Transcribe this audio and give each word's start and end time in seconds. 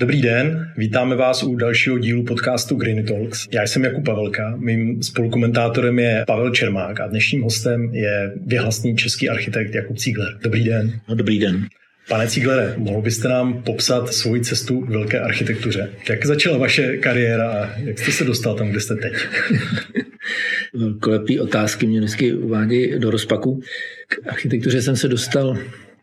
Dobrý 0.00 0.22
den, 0.22 0.72
vítáme 0.76 1.16
vás 1.16 1.42
u 1.42 1.56
dalšího 1.56 1.98
dílu 1.98 2.24
podcastu 2.24 2.76
Green 2.76 3.06
Talks. 3.06 3.46
Já 3.52 3.62
jsem 3.62 3.84
Jakub 3.84 4.04
Pavelka, 4.04 4.56
mým 4.56 5.02
spolukomentátorem 5.02 5.98
je 5.98 6.24
Pavel 6.26 6.50
Čermák 6.50 7.00
a 7.00 7.06
dnešním 7.06 7.42
hostem 7.42 7.94
je 7.94 8.32
věhlasný 8.46 8.96
český 8.96 9.28
architekt 9.28 9.74
Jakub 9.74 9.98
Cígler. 9.98 10.38
Dobrý 10.42 10.64
den. 10.64 11.00
No, 11.08 11.14
dobrý 11.14 11.38
den. 11.38 11.66
Pane 12.08 12.28
Cíglere, 12.28 12.74
mohl 12.76 13.02
byste 13.02 13.28
nám 13.28 13.62
popsat 13.62 14.14
svoji 14.14 14.40
cestu 14.40 14.80
k 14.80 14.90
velké 14.90 15.20
architektuře? 15.20 15.90
Jak 16.08 16.26
začala 16.26 16.58
vaše 16.58 16.96
kariéra 16.96 17.50
a 17.50 17.78
jak 17.78 17.98
jste 17.98 18.12
se 18.12 18.24
dostal 18.24 18.54
tam, 18.54 18.68
kde 18.68 18.80
jste 18.80 18.94
teď? 18.94 19.14
Velkolepý 20.74 21.40
otázky 21.40 21.86
mě 21.86 22.00
vždycky 22.00 22.32
uvádí 22.32 22.98
do 22.98 23.10
rozpaku. 23.10 23.60
K 24.08 24.28
architektuře 24.28 24.82
jsem 24.82 24.96
se 24.96 25.08
dostal 25.08 25.58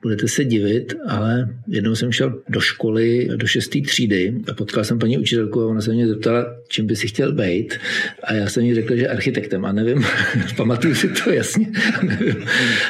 budete 0.05 0.27
se 0.27 0.45
divit, 0.45 0.93
ale 1.07 1.49
jednou 1.67 1.95
jsem 1.95 2.11
šel 2.11 2.41
do 2.49 2.59
školy, 2.59 3.29
do 3.35 3.47
šesté 3.47 3.81
třídy 3.81 4.33
a 4.51 4.53
potkal 4.53 4.83
jsem 4.83 4.99
paní 4.99 5.17
učitelku 5.17 5.61
a 5.61 5.67
ona 5.67 5.81
se 5.81 5.93
mě 5.93 6.07
zeptala, 6.07 6.45
čím 6.67 6.87
by 6.87 6.95
si 6.95 7.07
chtěl 7.07 7.33
být. 7.33 7.73
A 8.23 8.33
já 8.33 8.49
jsem 8.49 8.63
jí 8.63 8.75
řekl, 8.75 8.95
že 8.95 9.07
architektem 9.07 9.65
a 9.65 9.71
nevím, 9.71 10.05
pamatuju 10.57 10.95
si 10.95 11.07
to 11.09 11.31
jasně, 11.31 11.67
nevím, 12.03 12.35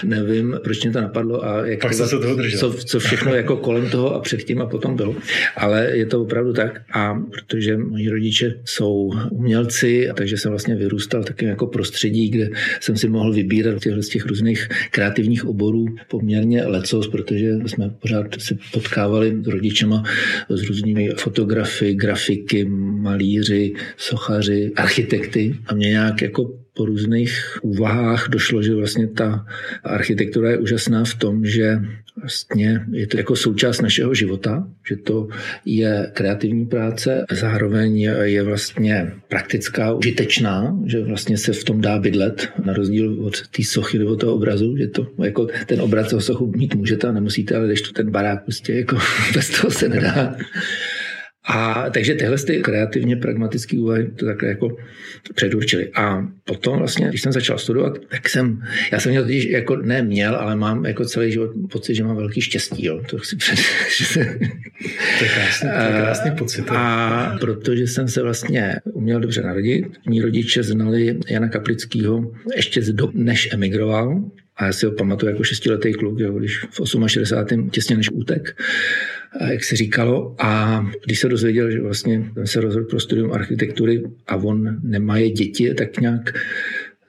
nevím 0.03 0.59
proč 0.63 0.83
mě 0.83 0.91
to 0.91 1.01
napadlo 1.01 1.45
a 1.45 1.65
jak 1.65 1.81
Pak 1.81 1.91
to, 1.91 2.07
se 2.07 2.19
toho 2.19 2.35
držel. 2.35 2.59
Co, 2.59 2.73
co 2.73 2.99
všechno 2.99 3.35
jako 3.35 3.57
kolem 3.57 3.89
toho 3.89 4.15
a 4.15 4.19
předtím 4.19 4.61
a 4.61 4.65
potom 4.65 4.95
bylo. 4.95 5.15
Ale 5.55 5.89
je 5.93 6.05
to 6.05 6.21
opravdu 6.21 6.53
tak 6.53 6.81
a 6.93 7.21
protože 7.31 7.77
moji 7.77 8.09
rodiče 8.09 8.59
jsou 8.65 9.11
umělci, 9.31 10.09
takže 10.15 10.37
jsem 10.37 10.51
vlastně 10.51 10.75
vyrůstal 10.75 11.23
taky 11.23 11.45
jako 11.45 11.67
prostředí, 11.67 12.29
kde 12.29 12.49
jsem 12.79 12.97
si 12.97 13.09
mohl 13.09 13.33
vybírat 13.33 13.79
těchto 13.79 14.03
z 14.03 14.09
těch 14.09 14.25
různých 14.25 14.67
kreativních 14.91 15.45
oborů 15.45 15.85
poměrně 16.07 16.65
leco 16.65 17.04
protože 17.07 17.53
jsme 17.65 17.89
pořád 17.89 18.27
se 18.37 18.57
potkávali 18.71 19.37
s 19.43 19.47
rodičema 19.47 20.03
s 20.49 20.63
různými 20.63 21.09
fotografy, 21.09 21.93
grafiky, 21.93 22.65
malíři, 22.65 23.73
sochaři, 23.97 24.71
architekty. 24.75 25.55
A 25.67 25.73
mě 25.73 25.89
nějak 25.89 26.21
jako 26.21 26.64
po 26.75 26.85
různých 26.85 27.59
úvahách 27.61 28.29
došlo, 28.29 28.63
že 28.63 28.75
vlastně 28.75 29.07
ta 29.07 29.45
architektura 29.83 30.51
je 30.51 30.57
úžasná 30.57 31.03
v 31.03 31.15
tom, 31.15 31.45
že 31.45 31.79
vlastně 32.19 32.85
je 32.91 33.07
to 33.07 33.17
jako 33.17 33.35
součást 33.35 33.81
našeho 33.81 34.13
života, 34.13 34.67
že 34.87 34.95
to 34.95 35.27
je 35.65 36.11
kreativní 36.13 36.65
práce, 36.65 37.25
zároveň 37.31 37.99
je 38.21 38.43
vlastně 38.43 39.11
praktická, 39.27 39.93
užitečná, 39.93 40.79
že 40.85 41.03
vlastně 41.03 41.37
se 41.37 41.53
v 41.53 41.63
tom 41.63 41.81
dá 41.81 41.99
bydlet, 41.99 42.49
na 42.65 42.73
rozdíl 42.73 43.25
od 43.25 43.47
té 43.47 43.63
sochy 43.63 43.99
nebo 43.99 44.15
toho 44.15 44.33
obrazu, 44.33 44.77
že 44.77 44.87
to 44.87 45.07
jako 45.23 45.47
ten 45.65 45.81
obraz 45.81 46.09
toho 46.09 46.21
sochu 46.21 46.51
mít 46.55 46.75
můžete 46.75 47.07
a 47.07 47.11
nemusíte, 47.11 47.55
ale 47.55 47.67
když 47.67 47.81
to 47.81 47.93
ten 47.93 48.11
barák 48.11 48.43
prostě 48.43 48.73
jako 48.73 48.97
bez 49.33 49.61
toho 49.61 49.71
se 49.71 49.89
nedá. 49.89 50.35
A 51.47 51.89
takže 51.89 52.15
tyhle 52.15 52.37
ty 52.37 52.61
kreativně 52.61 53.15
pragmatické 53.15 53.77
úvahy 53.77 54.11
to 54.15 54.25
takhle 54.25 54.49
jako 54.49 54.77
předurčili. 55.35 55.91
A 55.95 56.27
potom 56.43 56.77
vlastně, 56.77 57.07
když 57.07 57.21
jsem 57.21 57.31
začal 57.31 57.57
studovat, 57.57 57.97
tak 58.07 58.29
jsem, 58.29 58.63
já 58.91 58.99
jsem 58.99 59.09
měl 59.09 59.23
totiž 59.23 59.45
jako 59.45 59.75
ne 59.75 60.01
měl, 60.01 60.35
ale 60.35 60.55
mám 60.55 60.85
jako 60.85 61.05
celý 61.05 61.31
život 61.31 61.51
pocit, 61.71 61.95
že 61.95 62.03
mám 62.03 62.15
velký 62.15 62.41
štěstí. 62.41 62.85
Jo. 62.85 63.01
To 63.09 63.17
chci 63.17 63.35
před, 63.35 63.55
že 63.97 64.05
se... 64.05 64.25
To 65.19 65.23
je 65.23 65.29
krásný, 65.35 65.69
to 65.69 65.93
je 65.95 66.01
krásný 66.01 66.31
pocit. 66.31 66.65
A 66.69 67.37
protože 67.39 67.87
jsem 67.87 68.07
se 68.07 68.21
vlastně 68.21 68.75
uměl 68.83 69.19
dobře 69.19 69.41
narodit, 69.41 69.85
mý 70.09 70.21
rodiče 70.21 70.63
znali 70.63 71.19
Jana 71.29 71.49
Kaplického 71.49 72.31
ještě 72.55 72.81
z 72.81 72.93
dob, 72.93 73.11
než 73.13 73.49
emigroval, 73.53 74.23
a 74.57 74.65
já 74.65 74.73
si 74.73 74.85
ho 74.85 74.91
pamatuju 74.91 75.31
jako 75.31 75.43
šestiletý 75.43 75.93
kluk, 75.93 76.19
jo, 76.19 76.33
když 76.33 76.63
v 76.63 77.07
68. 77.07 77.69
těsně 77.69 77.97
než 77.97 78.09
útek, 78.11 78.61
jak 79.41 79.63
se 79.63 79.75
říkalo. 79.75 80.35
A 80.39 80.81
když 81.05 81.19
se 81.19 81.29
dozvěděl, 81.29 81.71
že 81.71 81.81
vlastně 81.81 82.31
se 82.43 82.61
rozhodl 82.61 82.85
pro 82.85 82.99
studium 82.99 83.33
architektury 83.33 84.03
a 84.27 84.35
on 84.35 84.77
nemá 84.83 85.17
je 85.17 85.29
děti, 85.29 85.73
tak 85.73 85.99
nějak 85.99 86.33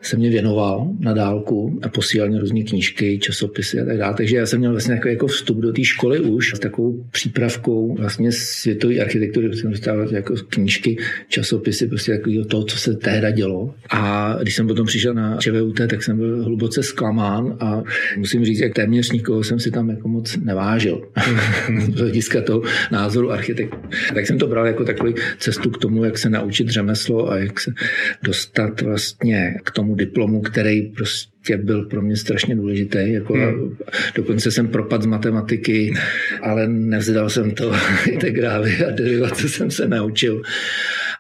se 0.03 0.17
mě 0.17 0.31
věnoval 0.31 0.89
na 1.01 1.13
dálku 1.13 1.81
a 1.83 1.89
posílal 1.89 2.29
mě 2.29 2.41
různé 2.41 2.63
knížky, 2.63 3.19
časopisy 3.19 3.81
a 3.81 3.85
tak 3.85 3.99
dále. 3.99 4.15
Takže 4.15 4.37
já 4.37 4.47
jsem 4.47 4.59
měl 4.59 4.71
vlastně 4.71 4.95
jako, 4.95 5.09
jako 5.09 5.27
vstup 5.27 5.59
do 5.59 5.73
té 5.73 5.85
školy 5.85 6.21
už 6.21 6.55
s 6.55 6.59
takovou 6.59 7.05
přípravkou 7.11 7.95
vlastně 7.95 8.33
světové 8.33 8.99
architektury, 8.99 9.49
protože 9.49 9.61
jsem 9.61 9.71
dostával 9.71 10.15
jako 10.15 10.35
knížky, 10.49 10.97
časopisy, 11.29 11.87
prostě 11.87 12.13
takového 12.13 12.45
toho, 12.45 12.65
co 12.65 12.79
se 12.79 12.95
tehda 12.95 13.31
dělo. 13.31 13.75
A 13.91 14.35
když 14.43 14.55
jsem 14.55 14.67
potom 14.67 14.87
přišel 14.87 15.15
na 15.15 15.37
ČVUT, 15.37 15.81
tak 15.89 16.03
jsem 16.03 16.17
byl 16.17 16.45
hluboce 16.45 16.83
zklamán 16.83 17.57
a 17.61 17.83
musím 18.17 18.45
říct, 18.45 18.61
jak 18.61 18.75
téměř 18.75 19.11
nikoho 19.11 19.45
jsem 19.45 19.61
si 19.61 19.71
tam 19.71 19.91
jako 19.91 20.09
moc 20.09 20.37
nevážil 20.37 21.09
z 21.95 21.99
hlediska 21.99 22.41
toho 22.41 22.63
názoru 22.93 23.33
architektu. 23.33 23.77
Tak 24.15 24.27
jsem 24.27 24.39
to 24.39 24.47
bral 24.47 24.67
jako 24.67 24.85
takový 24.85 25.15
cestu 25.39 25.71
k 25.71 25.79
tomu, 25.79 26.05
jak 26.05 26.19
se 26.19 26.31
naučit 26.31 26.69
řemeslo 26.69 27.31
a 27.31 27.39
jak 27.39 27.61
se 27.61 27.73
dostat 28.23 28.81
vlastně 28.81 29.55
k 29.65 29.71
tomu 29.71 29.86
diplomu, 29.95 30.41
který 30.41 30.83
prostě 30.83 31.57
byl 31.57 31.85
pro 31.85 32.03
mě 32.03 32.17
strašně 32.17 32.57
důležitý. 32.57 33.13
Jako 33.13 33.35
hmm. 33.35 33.77
Dokonce 34.15 34.51
jsem 34.51 34.69
propad 34.69 35.03
z 35.03 35.07
matematiky, 35.07 35.95
ale 36.43 36.69
nevzdal 36.69 37.31
jsem 37.31 37.51
to. 37.51 37.73
Integrály 38.11 38.85
a 38.85 38.91
derivace 38.91 39.49
jsem 39.49 39.71
se 39.71 39.89
naučil. 39.89 40.43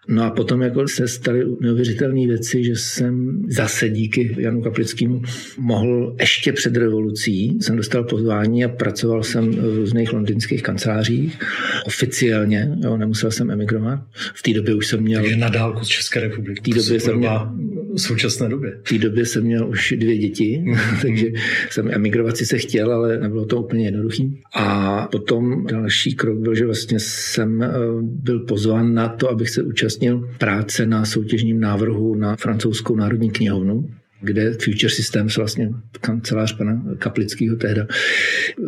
No 0.08 0.22
a 0.22 0.30
potom 0.30 0.62
jako 0.62 0.88
se 0.88 1.08
staly 1.08 1.44
neuvěřitelné 1.60 2.26
věci, 2.26 2.64
že 2.64 2.76
jsem 2.76 3.42
zase 3.48 3.88
díky 3.88 4.36
Janu 4.38 4.62
Kaplickému 4.62 5.22
mohl 5.58 6.16
ještě 6.20 6.52
před 6.52 6.76
revolucí, 6.76 7.58
jsem 7.60 7.76
dostal 7.76 8.04
pozvání 8.04 8.64
a 8.64 8.68
pracoval 8.68 9.22
jsem 9.22 9.50
v 9.50 9.76
různých 9.76 10.12
londýnských 10.12 10.62
kancelářích 10.62 11.38
oficiálně, 11.86 12.76
jo, 12.84 12.96
nemusel 12.96 13.30
jsem 13.30 13.50
emigrovat. 13.50 14.00
V 14.34 14.42
té 14.42 14.52
době 14.52 14.74
už 14.74 14.86
jsem 14.86 15.00
měl... 15.00 15.22
Takže 15.22 15.36
na 15.36 15.48
dálku 15.48 15.84
z 15.84 15.88
České 15.88 16.20
republiky. 16.20 16.60
V 16.60 16.74
té 16.74 16.80
době 16.80 17.00
jsem 17.00 17.16
měl... 17.16 17.52
V 17.94 18.00
současné 18.00 18.48
době. 18.48 18.78
V 18.82 18.88
té 18.88 18.98
době 18.98 19.26
jsem 19.26 19.44
měl 19.44 19.68
už 19.68 19.94
dvě 19.96 20.18
děti, 20.18 20.64
takže 21.02 21.26
jsem 21.70 21.90
emigrovat 21.90 22.36
si 22.36 22.46
se 22.46 22.58
chtěl, 22.58 22.92
ale 22.92 23.18
nebylo 23.20 23.44
to 23.44 23.62
úplně 23.62 23.84
jednoduchý. 23.84 24.40
A 24.54 25.08
potom 25.12 25.66
další 25.66 26.14
krok 26.14 26.38
byl, 26.38 26.54
že 26.54 26.66
vlastně 26.66 27.00
jsem 27.00 27.64
byl 28.02 28.40
pozván 28.40 28.94
na 28.94 29.08
to, 29.08 29.30
abych 29.30 29.50
se 29.50 29.62
účastnil 29.62 29.95
účastnil 29.96 30.34
práce 30.38 30.86
na 30.86 31.04
soutěžním 31.04 31.60
návrhu 31.60 32.14
na 32.14 32.36
francouzskou 32.36 32.96
národní 32.96 33.30
knihovnu, 33.30 33.90
kde 34.20 34.52
Future 34.52 34.90
Systems, 34.90 35.36
vlastně 35.36 35.70
kancelář 36.00 36.56
pana 36.56 36.82
Kaplického 36.98 37.56
tehda, 37.56 37.86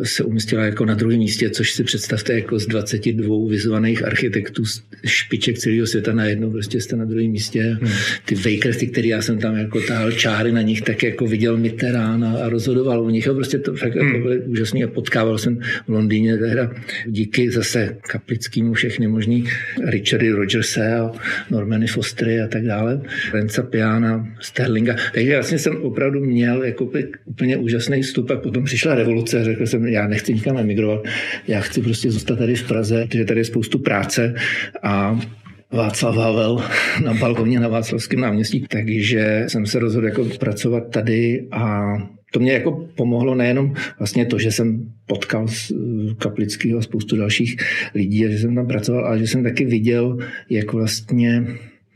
se 0.03 0.23
umístila 0.23 0.65
jako 0.65 0.85
na 0.85 0.93
druhém 0.93 1.19
místě, 1.19 1.49
což 1.49 1.71
si 1.71 1.83
představte 1.83 2.33
jako 2.33 2.59
z 2.59 2.67
22 2.67 3.49
vyzvaných 3.49 4.05
architektů 4.05 4.63
špiček 5.05 5.57
celého 5.57 5.87
světa 5.87 6.13
najednou 6.13 6.51
prostě 6.51 6.81
jste 6.81 6.95
na 6.95 7.05
druhém 7.05 7.31
místě. 7.31 7.77
Hmm. 7.81 7.91
Ty 8.25 8.35
vejkresty, 8.35 8.87
které 8.87 9.07
já 9.07 9.21
jsem 9.21 9.37
tam 9.37 9.57
jako 9.57 9.81
tahal 9.81 10.11
čáry 10.11 10.51
na 10.51 10.61
nich, 10.61 10.81
tak 10.81 11.03
jako 11.03 11.27
viděl 11.27 11.57
Mitterrand 11.57 12.23
a 12.23 12.49
rozhodoval 12.49 13.01
o 13.01 13.09
nich. 13.09 13.27
A 13.27 13.33
prostě 13.33 13.59
to 13.59 13.73
fakt 13.73 13.95
jako 13.95 13.99
hmm. 13.99 14.15
jako 14.15 14.27
bylo 14.27 14.41
úžasný 14.45 14.83
a 14.83 14.87
potkával 14.87 15.37
jsem 15.37 15.59
v 15.87 15.89
Londýně 15.89 16.37
tehda 16.37 16.71
díky 17.05 17.51
zase 17.51 17.97
Kaplickému 18.11 18.73
všechny 18.73 19.07
možný 19.07 19.45
Richardy 19.85 20.29
Rogerse 20.29 20.93
a 20.93 21.11
Normany 21.49 21.87
Fostery 21.87 22.41
a 22.41 22.47
tak 22.47 22.63
dále, 22.63 23.01
Renza 23.33 23.63
Piana, 23.63 24.27
Sterlinga. 24.41 24.95
Takže 25.13 25.38
vlastně 25.39 25.59
jsem 25.59 25.81
opravdu 25.81 26.19
měl 26.19 26.63
jako 26.63 26.91
úplně 27.25 27.57
úžasný 27.57 28.01
vstup 28.01 28.31
a 28.31 28.35
potom 28.35 28.63
přišla 28.63 28.95
revoluce 28.95 29.39
a 29.39 29.43
řekl 29.43 29.67
jsem, 29.67 29.85
já 29.85 30.07
nechci 30.07 30.33
nikam 30.33 30.57
emigrovat, 30.57 31.03
já 31.47 31.61
chci 31.61 31.81
prostě 31.81 32.11
zůstat 32.11 32.39
tady 32.39 32.55
v 32.55 32.67
Praze, 32.67 33.05
protože 33.05 33.25
tady 33.25 33.39
je 33.39 33.45
spoustu 33.45 33.79
práce 33.79 34.35
a 34.83 35.19
Václav 35.71 36.15
Havel 36.15 36.63
na 37.03 37.13
balkoně 37.13 37.59
na 37.59 37.67
Václavském 37.67 38.19
náměstí, 38.19 38.65
takže 38.69 39.43
jsem 39.47 39.65
se 39.65 39.79
rozhodl 39.79 40.05
jako 40.05 40.25
pracovat 40.25 40.89
tady 40.89 41.47
a 41.51 41.93
to 42.31 42.39
mě 42.39 42.53
jako 42.53 42.87
pomohlo 42.95 43.35
nejenom 43.35 43.73
vlastně 43.99 44.25
to, 44.25 44.39
že 44.39 44.51
jsem 44.51 44.93
potkal 45.07 45.47
Kaplického 46.17 46.79
a 46.79 46.81
spoustu 46.81 47.15
dalších 47.15 47.57
lidí 47.95 48.25
a 48.25 48.29
že 48.29 48.39
jsem 48.39 48.55
tam 48.55 48.67
pracoval, 48.67 49.05
ale 49.05 49.19
že 49.19 49.27
jsem 49.27 49.43
taky 49.43 49.65
viděl, 49.65 50.17
jak 50.49 50.73
vlastně 50.73 51.43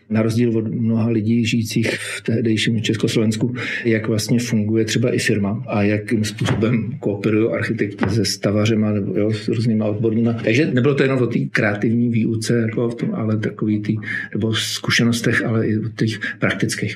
na 0.09 0.21
rozdíl 0.21 0.57
od 0.57 0.67
mnoha 0.67 1.09
lidí 1.09 1.45
žijících 1.45 1.97
v 1.97 2.21
tehdejším 2.21 2.81
Československu, 2.81 3.55
jak 3.85 4.07
vlastně 4.07 4.39
funguje 4.39 4.85
třeba 4.85 5.15
i 5.15 5.19
firma 5.19 5.63
a 5.67 5.83
jakým 5.83 6.23
způsobem 6.23 6.97
kooperují 6.99 7.49
architekti 7.49 8.05
se 8.09 8.25
stavařema 8.25 8.91
nebo 8.91 9.19
jo, 9.19 9.31
s 9.31 9.47
různýma 9.47 9.85
odborníma. 9.85 10.33
Takže 10.33 10.71
nebylo 10.73 10.95
to 10.95 11.03
jenom 11.03 11.19
o 11.19 11.27
té 11.27 11.39
kreativní 11.39 12.09
výuce, 12.09 12.57
jako 12.57 12.89
v 12.89 12.95
tom, 12.95 13.15
ale 13.15 13.37
takový 13.37 13.81
tý, 13.81 13.95
nebo 14.33 14.53
zkušenostech, 14.53 15.45
ale 15.45 15.67
i 15.67 15.77
o 15.77 15.89
těch 15.89 16.19
praktických. 16.39 16.95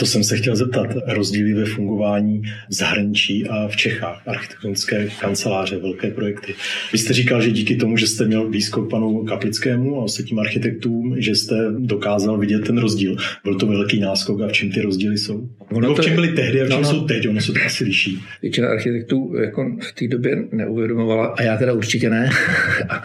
To 0.00 0.06
jsem 0.06 0.24
se 0.24 0.36
chtěl 0.36 0.56
zeptat. 0.56 0.86
Rozdíly 1.06 1.54
ve 1.54 1.64
fungování 1.64 2.42
v 2.68 2.74
zahraničí 2.74 3.46
a 3.46 3.68
v 3.68 3.76
Čechách. 3.76 4.22
Architektonické 4.26 5.08
kanceláře, 5.20 5.78
velké 5.78 6.10
projekty. 6.10 6.54
Vy 6.92 6.98
jste 6.98 7.12
říkal, 7.12 7.42
že 7.42 7.50
díky 7.50 7.76
tomu, 7.76 7.96
že 7.96 8.06
jste 8.06 8.24
měl 8.24 8.48
blízko 8.48 8.82
panu 8.82 9.24
Kaplickému 9.24 9.96
a 9.96 10.02
ostatním 10.02 10.38
architektům, 10.38 11.14
že 11.18 11.34
jste 11.34 11.56
dokázal 11.78 12.38
vidět 12.38 12.66
ten 12.66 12.78
rozdíl. 12.78 13.16
Byl 13.44 13.54
to 13.54 13.66
velký 13.66 14.00
náskok 14.00 14.40
a 14.40 14.48
v 14.48 14.52
čem 14.52 14.72
ty 14.72 14.80
rozdíly 14.80 15.18
jsou? 15.18 15.48
Ono 15.70 15.80
Nebo 15.80 15.94
v 15.94 16.00
čem 16.00 16.14
byly 16.14 16.28
tehdy 16.28 16.62
a 16.62 16.64
v 16.64 16.68
čem 16.68 16.82
no, 16.82 16.82
no. 16.82 16.90
jsou 16.90 17.06
teď? 17.06 17.28
Ono 17.28 17.40
se 17.40 17.52
to 17.52 17.58
asi 17.66 17.84
liší. 17.84 18.22
Většina 18.42 18.68
architektů 18.68 19.34
jako 19.42 19.76
v 19.80 19.92
té 19.92 20.08
době 20.08 20.44
neuvědomovala, 20.52 21.26
a 21.26 21.42
já 21.42 21.56
teda 21.56 21.72
určitě 21.72 22.10
ne. 22.10 22.30
a 22.88 23.02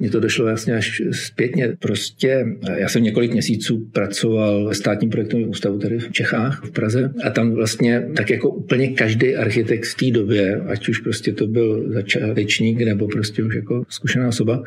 mně 0.00 0.10
to 0.10 0.20
došlo 0.20 0.44
vlastně 0.44 0.74
až 0.74 1.02
zpětně. 1.10 1.76
Prostě 1.78 2.46
já 2.76 2.88
jsem 2.88 3.02
několik 3.02 3.32
měsíců 3.32 3.88
pracoval 3.92 4.68
ve 4.68 4.74
státním 4.74 5.10
projektovém 5.10 5.48
ústavu 5.48 5.78
tady 5.78 5.98
v 5.98 6.12
Čechách, 6.12 6.64
v 6.64 6.70
Praze. 6.70 7.12
A 7.24 7.30
tam 7.30 7.50
vlastně 7.50 8.02
tak 8.16 8.30
jako 8.30 8.50
úplně 8.50 8.88
každý 8.88 9.36
architekt 9.36 9.84
v 9.84 9.94
té 9.94 10.10
době, 10.10 10.60
ať 10.68 10.88
už 10.88 10.98
prostě 10.98 11.32
to 11.32 11.46
byl 11.46 11.92
začátečník 11.92 12.80
nebo 12.80 13.08
prostě 13.08 13.42
už 13.42 13.54
jako 13.54 13.82
zkušená 13.88 14.28
osoba, 14.28 14.62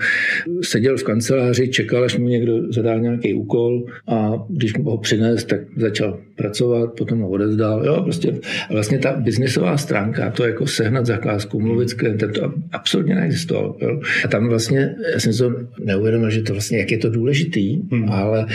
seděl 0.62 0.98
v 0.98 1.04
kanceláři, 1.04 1.68
čekal, 1.68 2.04
až 2.04 2.18
mu 2.18 2.28
někdo 2.28 2.72
zadá 2.74 2.98
nějaký 2.98 3.34
úkol 3.34 3.86
a 4.08 4.34
když 4.50 4.78
mu 4.78 4.84
ho 4.84 4.98
přines, 4.98 5.44
tak 5.44 5.62
začal 5.78 6.20
pracovat, 6.36 6.94
potom 6.98 7.20
ho 7.20 7.30
odezdal. 7.36 7.86
Jo, 7.86 8.02
prostě 8.04 8.34
vlastně 8.72 9.00
ta 9.00 9.14
biznesová 9.14 9.78
stránka, 9.78 10.32
to 10.32 10.48
jako 10.48 10.68
sehnat 10.68 11.06
zakázku, 11.06 11.60
mluvit 11.60 11.90
s 11.90 11.94
klientem, 11.94 12.32
to 12.32 12.54
absolutně 12.72 13.16
neexistovalo. 13.16 13.78
Jo. 13.82 14.00
A 14.26 14.28
tam 14.28 14.48
vlastně, 14.48 14.96
já 15.14 15.20
jsem 15.20 15.34
to 15.34 15.54
neuvědomil, 15.84 16.30
že 16.30 16.42
to 16.42 16.54
vlastně, 16.54 16.78
jak 16.78 16.92
je 16.92 16.98
to 16.98 17.10
důležitý, 17.10 17.82
hmm. 17.92 18.10
ale 18.10 18.46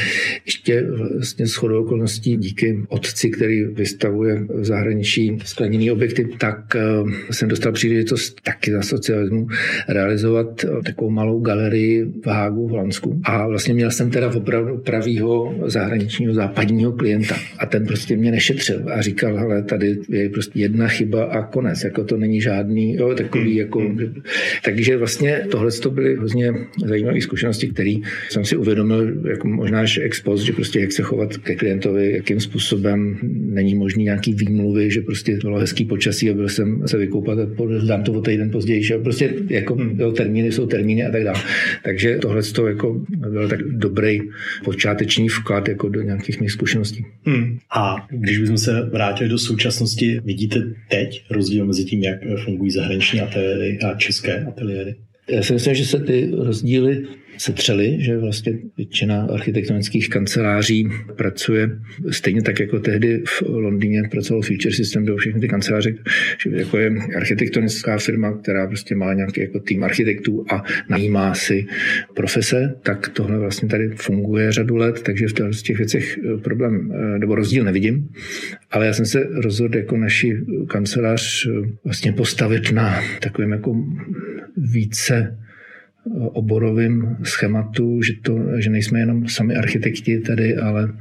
ještě 0.47 0.87
vlastně 1.15 1.47
s 1.47 1.55
chodou 1.55 1.85
okolností 1.85 2.37
díky 2.37 2.79
otci, 2.88 3.31
který 3.31 3.65
vystavuje 3.65 4.47
v 4.49 4.65
zahraničí 4.65 5.38
skleněný 5.44 5.91
objekty, 5.91 6.29
tak 6.38 6.76
uh, 7.03 7.11
jsem 7.31 7.49
dostal 7.49 7.73
příležitost 7.73 8.41
taky 8.43 8.73
za 8.73 8.83
socialismu 8.83 9.47
realizovat 9.88 10.65
uh, 10.65 10.83
takovou 10.83 11.11
malou 11.11 11.41
galerii 11.41 12.05
v 12.25 12.26
Hágu 12.26 12.69
v 12.69 12.73
Lansku. 12.73 13.21
A 13.25 13.47
vlastně 13.47 13.75
měl 13.75 13.91
jsem 13.91 14.11
teda 14.11 14.33
opravdu 14.35 14.79
pravýho 14.79 15.55
zahraničního 15.67 16.35
západního 16.35 16.93
klienta. 16.93 17.35
A 17.59 17.67
ten 17.67 17.87
prostě 17.87 18.17
mě 18.17 18.31
nešetřil 18.31 18.70
a 18.77 19.03
říkal, 19.03 19.37
hele, 19.37 19.63
tady 19.63 19.99
je 20.09 20.29
prostě 20.29 20.59
jedna 20.59 20.89
chyba 20.89 21.25
a 21.25 21.43
konec. 21.43 21.85
Jako 21.85 22.05
to 22.05 22.17
není 22.17 22.41
žádný, 22.41 22.95
jo, 22.95 23.15
takový 23.15 23.57
jako... 23.57 23.81
Hmm. 23.81 24.15
Takže 24.65 24.97
vlastně 24.97 25.47
tohle 25.51 25.71
to 25.73 25.91
byly 25.91 26.17
hrozně 26.17 26.53
zajímavé 26.85 27.21
zkušenosti, 27.21 27.69
které 27.69 27.95
jsem 28.31 28.45
si 28.45 28.57
uvědomil, 28.57 29.29
jako 29.29 29.49
možná 29.49 29.81
až 29.81 29.99
ex 30.03 30.21
post, 30.21 30.43
že 30.43 30.53
prostě 30.53 30.81
jak 30.81 30.93
se 30.93 31.03
chovat 31.03 31.37
ke 31.37 31.55
klientovi, 31.55 32.13
jakým 32.13 32.41
způsobem 32.41 33.19
není 33.33 33.75
možný 33.75 34.05
nějaký 34.05 34.35
výmluvy, 34.35 34.91
že 34.91 35.01
prostě 35.01 35.37
bylo 35.37 35.59
hezký 35.59 35.85
počasí 35.85 36.31
a 36.31 36.35
byl 36.35 36.49
jsem 36.49 36.89
se 36.89 36.99
vykoupat 36.99 37.39
a 37.39 37.47
dám 37.87 38.03
to 38.03 38.13
o 38.13 38.21
týden 38.21 38.51
později, 38.51 38.83
že 38.83 38.99
prostě 38.99 39.35
jako 39.49 39.77
jo, 39.97 40.13
termíny 40.13 40.53
jsou 40.53 40.67
termíny 40.67 41.07
a 41.07 41.11
tak 41.11 41.25
dále. 41.25 41.41
Takže 41.85 42.19
tohle 42.23 42.43
to 42.43 42.67
jako 42.67 43.01
byl 43.09 43.49
tak 43.49 43.63
dobrý 43.63 44.21
počáteční 44.65 45.29
vklad 45.29 45.69
jako 45.69 45.89
do 45.89 46.03
nějakých 46.03 46.41
mých 46.41 46.51
zkušeností. 46.51 47.05
Hmm. 47.25 47.59
A 47.77 48.07
když 48.11 48.39
bychom 48.39 48.59
se 48.61 48.83
vrátili 48.83 49.31
do 49.31 49.39
současnosti, 49.39 50.21
vidíte 50.25 50.62
teď 50.91 51.25
rozdíl 51.31 51.67
mezi 51.67 51.85
tím, 51.85 52.03
jak 52.03 52.19
fungují 52.45 52.71
zahraniční 52.71 53.21
ateliéry 53.21 53.79
a 53.79 53.95
české 53.95 54.45
ateliéry? 54.45 54.95
Já 55.31 55.43
si 55.43 55.53
myslím, 55.53 55.75
že 55.75 55.85
se 55.85 56.01
ty 56.01 56.31
rozdíly 56.37 57.07
setřeli, 57.38 57.97
že 58.00 58.19
vlastně 58.19 58.59
většina 58.77 59.27
architektonických 59.32 60.09
kanceláří 60.09 60.88
pracuje 61.17 61.71
stejně 62.11 62.43
tak, 62.43 62.61
jako 62.61 62.79
tehdy 62.79 63.23
v 63.27 63.43
Londýně 63.43 64.03
pracoval 64.11 64.43
Future 64.43 64.75
System, 64.75 65.05
do 65.05 65.17
všechny 65.17 65.41
ty 65.41 65.49
kanceláře, 65.49 65.94
že 66.43 66.50
jako 66.50 66.79
je 66.79 66.93
architektonická 67.17 67.99
firma, 67.99 68.38
která 68.38 68.67
prostě 68.67 68.94
má 68.94 69.15
nějaký 69.15 69.41
jako 69.41 69.61
tým 69.61 69.85
architektů 69.85 70.44
a 70.50 70.65
najímá 70.88 71.35
si 71.35 71.67
profese, 72.15 72.75
tak 72.82 73.09
tohle 73.09 73.38
vlastně 73.38 73.69
tady 73.69 73.88
funguje 73.88 74.53
řadu 74.53 74.76
let, 74.76 75.03
takže 75.03 75.26
v 75.29 75.62
těch 75.62 75.76
věcech 75.76 76.19
eh, 76.19 76.38
problém 76.38 76.93
eh, 76.94 77.19
nebo 77.19 77.35
rozdíl 77.35 77.65
nevidím. 77.65 78.09
Ale 78.71 78.87
já 78.87 78.93
jsem 78.93 79.06
se 79.06 79.29
rozhodl 79.33 79.79
jako 79.79 79.97
naši 79.97 80.37
kancelář 80.69 81.47
eh, 81.47 81.50
vlastně 81.85 82.12
postavit 82.12 82.73
na 82.73 83.00
takovém 83.21 83.53
jako 83.53 83.76
více 84.56 85.37
oborovým 86.32 87.17
schématu, 87.23 88.02
že, 88.02 88.12
to, 88.23 88.61
že 88.61 88.70
nejsme 88.70 89.00
jenom 89.00 89.29
sami 89.29 89.56
architekti 89.56 90.20
tady, 90.20 90.56
ale 90.56 90.93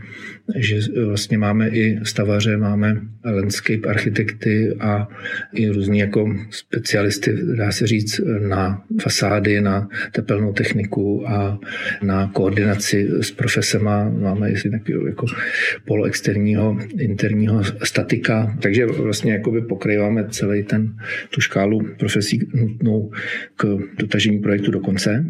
že 0.56 0.80
vlastně 1.06 1.38
máme 1.38 1.70
i 1.70 2.00
stavaře, 2.04 2.58
máme 2.58 3.02
landscape 3.26 3.90
architekty 3.90 4.76
a 4.80 5.08
i 5.54 5.70
různý 5.70 6.00
jako 6.00 6.36
specialisty, 6.50 7.38
dá 7.58 7.72
se 7.72 7.88
říct, 7.88 8.22
na 8.48 8.84
fasády, 9.02 9.62
na 9.62 9.90
tepelnou 10.12 10.54
techniku 10.54 11.30
a 11.30 11.60
na 12.02 12.32
koordinaci 12.34 13.10
s 13.22 13.32
profesema. 13.32 14.10
Máme 14.10 14.52
i 14.52 14.70
taky 14.70 14.94
jako 15.08 15.26
poloexterního, 15.86 16.78
interního 17.00 17.64
statika, 17.84 18.58
takže 18.62 18.86
vlastně 18.86 19.32
jakoby 19.32 19.62
pokryváme 19.62 20.28
celý 20.30 20.64
ten, 20.64 20.96
tu 21.30 21.42
škálu 21.42 21.80
profesí 22.00 22.48
nutnou 22.54 23.12
k 23.56 23.78
dotažení 23.98 24.40
projektu 24.40 24.72
do 24.72 24.80
konce. 24.80 25.26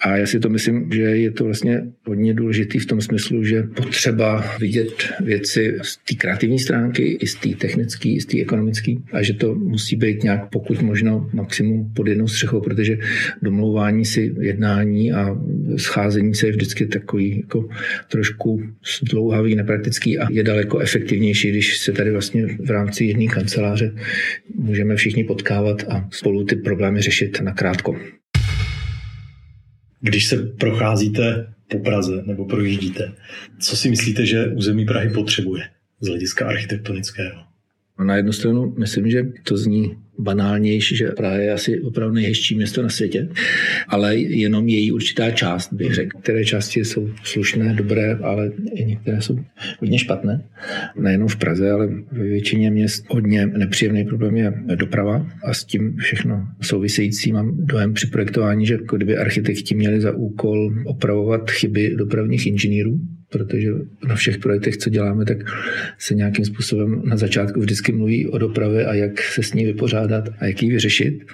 A 0.00 0.16
já 0.16 0.26
si 0.26 0.40
to 0.40 0.48
myslím, 0.48 0.92
že 0.92 1.02
je 1.02 1.30
to 1.30 1.44
vlastně 1.44 1.82
hodně 2.06 2.34
důležitý 2.34 2.78
v 2.78 2.86
tom 2.86 3.00
smyslu, 3.00 3.44
že 3.44 3.62
potřeba 3.62 4.44
vidět 4.60 5.12
věci 5.20 5.78
z 5.82 5.96
té 5.96 6.14
kreativní 6.14 6.58
stránky, 6.58 7.18
i 7.20 7.26
z 7.26 7.34
té 7.34 7.48
technické, 7.48 8.08
i 8.08 8.20
z 8.20 8.26
té 8.26 8.40
ekonomické 8.40 8.94
a 9.12 9.22
že 9.22 9.32
to 9.32 9.54
musí 9.54 9.96
být 9.96 10.22
nějak 10.22 10.50
pokud 10.50 10.82
možno 10.82 11.30
maximum 11.32 11.92
pod 11.94 12.06
jednou 12.06 12.28
střechou, 12.28 12.60
protože 12.60 12.98
domlouvání 13.42 14.04
si 14.04 14.34
jednání 14.40 15.12
a 15.12 15.36
scházení 15.76 16.34
se 16.34 16.46
je 16.46 16.52
vždycky 16.52 16.86
takový 16.86 17.36
jako 17.36 17.68
trošku 18.08 18.62
zdlouhavý, 19.02 19.54
nepraktický 19.54 20.18
a 20.18 20.26
je 20.30 20.42
daleko 20.42 20.78
efektivnější, 20.78 21.50
když 21.50 21.78
se 21.78 21.92
tady 21.92 22.10
vlastně 22.10 22.46
v 22.46 22.70
rámci 22.70 23.04
jedné 23.04 23.26
kanceláře 23.26 23.94
můžeme 24.54 24.96
všichni 24.96 25.24
potkávat 25.24 25.84
a 25.88 26.08
spolu 26.10 26.44
ty 26.44 26.56
problémy 26.56 27.00
řešit 27.00 27.40
na 27.40 27.52
krátko. 27.52 27.96
Když 30.00 30.28
se 30.28 30.36
procházíte 30.36 31.54
po 31.68 31.78
Praze 31.78 32.22
nebo 32.26 32.44
projíždíte, 32.44 33.12
co 33.60 33.76
si 33.76 33.90
myslíte, 33.90 34.26
že 34.26 34.48
území 34.48 34.86
Prahy 34.86 35.10
potřebuje 35.10 35.68
z 36.00 36.08
hlediska 36.08 36.48
architektonického? 36.48 37.49
Na 38.04 38.16
jednu 38.16 38.32
stranu 38.32 38.74
myslím, 38.78 39.10
že 39.10 39.26
to 39.42 39.56
zní 39.56 39.96
banálnější, 40.18 40.96
že 40.96 41.08
Praha 41.08 41.36
je 41.36 41.52
asi 41.52 41.80
opravdu 41.80 42.14
nejhezčí 42.14 42.56
město 42.56 42.82
na 42.82 42.88
světě, 42.88 43.28
ale 43.88 44.16
jenom 44.16 44.68
její 44.68 44.92
určitá 44.92 45.30
část, 45.30 45.72
bych 45.72 45.94
řekl. 45.94 46.18
Které 46.18 46.44
části 46.44 46.84
jsou 46.84 47.08
slušné, 47.22 47.74
dobré, 47.74 48.14
ale 48.22 48.52
i 48.74 48.84
některé 48.84 49.22
jsou 49.22 49.38
hodně 49.78 49.98
špatné. 49.98 50.44
Nejenom 50.96 51.28
v 51.28 51.36
Praze, 51.36 51.70
ale 51.70 51.88
ve 52.12 52.24
většině 52.24 52.70
měst 52.70 53.04
hodně 53.08 53.46
nepříjemný 53.46 54.04
problém 54.04 54.36
je 54.36 54.52
doprava 54.74 55.26
a 55.44 55.54
s 55.54 55.64
tím 55.64 55.96
všechno 55.96 56.46
související. 56.62 57.32
Mám 57.32 57.66
dojem 57.66 57.94
při 57.94 58.06
projektování, 58.06 58.66
že 58.66 58.78
kdyby 58.92 59.16
architekti 59.16 59.74
měli 59.74 60.00
za 60.00 60.12
úkol 60.12 60.74
opravovat 60.86 61.50
chyby 61.50 61.94
dopravních 61.96 62.46
inženýrů, 62.46 63.00
protože 63.30 63.68
na 64.08 64.14
všech 64.14 64.38
projektech, 64.38 64.76
co 64.76 64.90
děláme, 64.90 65.24
tak 65.24 65.38
se 65.98 66.14
nějakým 66.14 66.44
způsobem 66.44 67.02
na 67.04 67.16
začátku 67.16 67.60
vždycky 67.60 67.92
mluví 67.92 68.28
o 68.28 68.38
dopravě 68.38 68.86
a 68.86 68.94
jak 68.94 69.22
se 69.22 69.42
s 69.42 69.52
ní 69.52 69.64
vypořádat 69.64 70.28
a 70.38 70.46
jak 70.46 70.62
ji 70.62 70.70
vyřešit. 70.70 71.24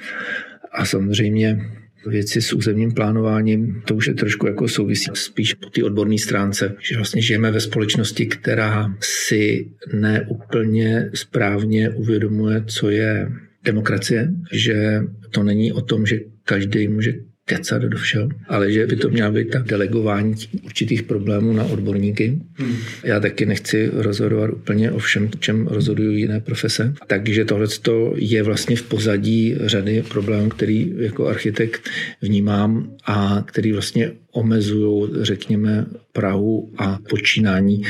A 0.73 0.85
samozřejmě 0.85 1.59
věci 2.07 2.43
s 2.43 2.53
územním 2.53 2.93
plánováním, 2.93 3.83
to 3.87 3.95
už 3.95 4.07
je 4.07 4.15
trošku 4.15 4.47
jako 4.47 4.69
souvisí 4.69 5.11
spíš 5.15 5.55
po 5.55 5.71
té 5.71 5.85
odborné 5.85 6.19
stránce, 6.19 6.75
že 6.81 6.97
vlastně 6.97 7.23
žijeme 7.23 7.51
ve 7.51 7.61
společnosti, 7.61 8.27
která 8.27 8.97
si 9.01 9.71
neúplně 9.95 11.11
správně 11.15 11.91
uvědomuje, 11.91 12.65
co 12.67 12.91
je 12.91 13.29
demokracie, 13.65 14.33
že 14.53 15.03
to 15.31 15.43
není 15.43 15.73
o 15.73 15.81
tom, 15.81 16.07
že 16.07 16.21
každý 16.45 16.89
může 16.89 17.13
kecat 17.47 17.83
do 17.83 17.99
všeho, 17.99 18.29
ale 18.49 18.73
že 18.73 18.87
by 18.87 18.97
to 18.97 19.09
mělo 19.09 19.33
být 19.33 19.51
tak 19.51 19.63
delegování 19.63 20.35
určitých 20.65 21.03
problémů 21.03 21.53
na 21.53 21.65
odborníky. 21.65 22.39
Hmm. 22.55 22.77
Já 23.05 23.21
taky 23.21 23.47
nechci 23.47 23.91
rozhodovat 23.93 24.51
úplně 24.51 24.91
o 24.91 24.99
všem, 24.99 25.31
čem 25.41 25.67
rozhodují 25.67 26.21
jiné 26.21 26.41
profese. 26.41 26.95
Takže 27.07 27.45
tohle 27.45 27.67
je 28.15 28.43
vlastně 28.43 28.77
v 28.77 28.83
pozadí 28.83 29.55
řady 29.61 30.03
problémů, 30.09 30.49
který 30.49 30.95
jako 30.99 31.27
architekt 31.27 31.89
vnímám 32.23 32.97
a 33.07 33.45
který 33.47 33.73
vlastně 33.73 34.13
omezují, 34.33 35.09
řekněme, 35.23 35.87
Prahu 36.17 36.73
a 36.79 36.99
počínání 37.11 37.83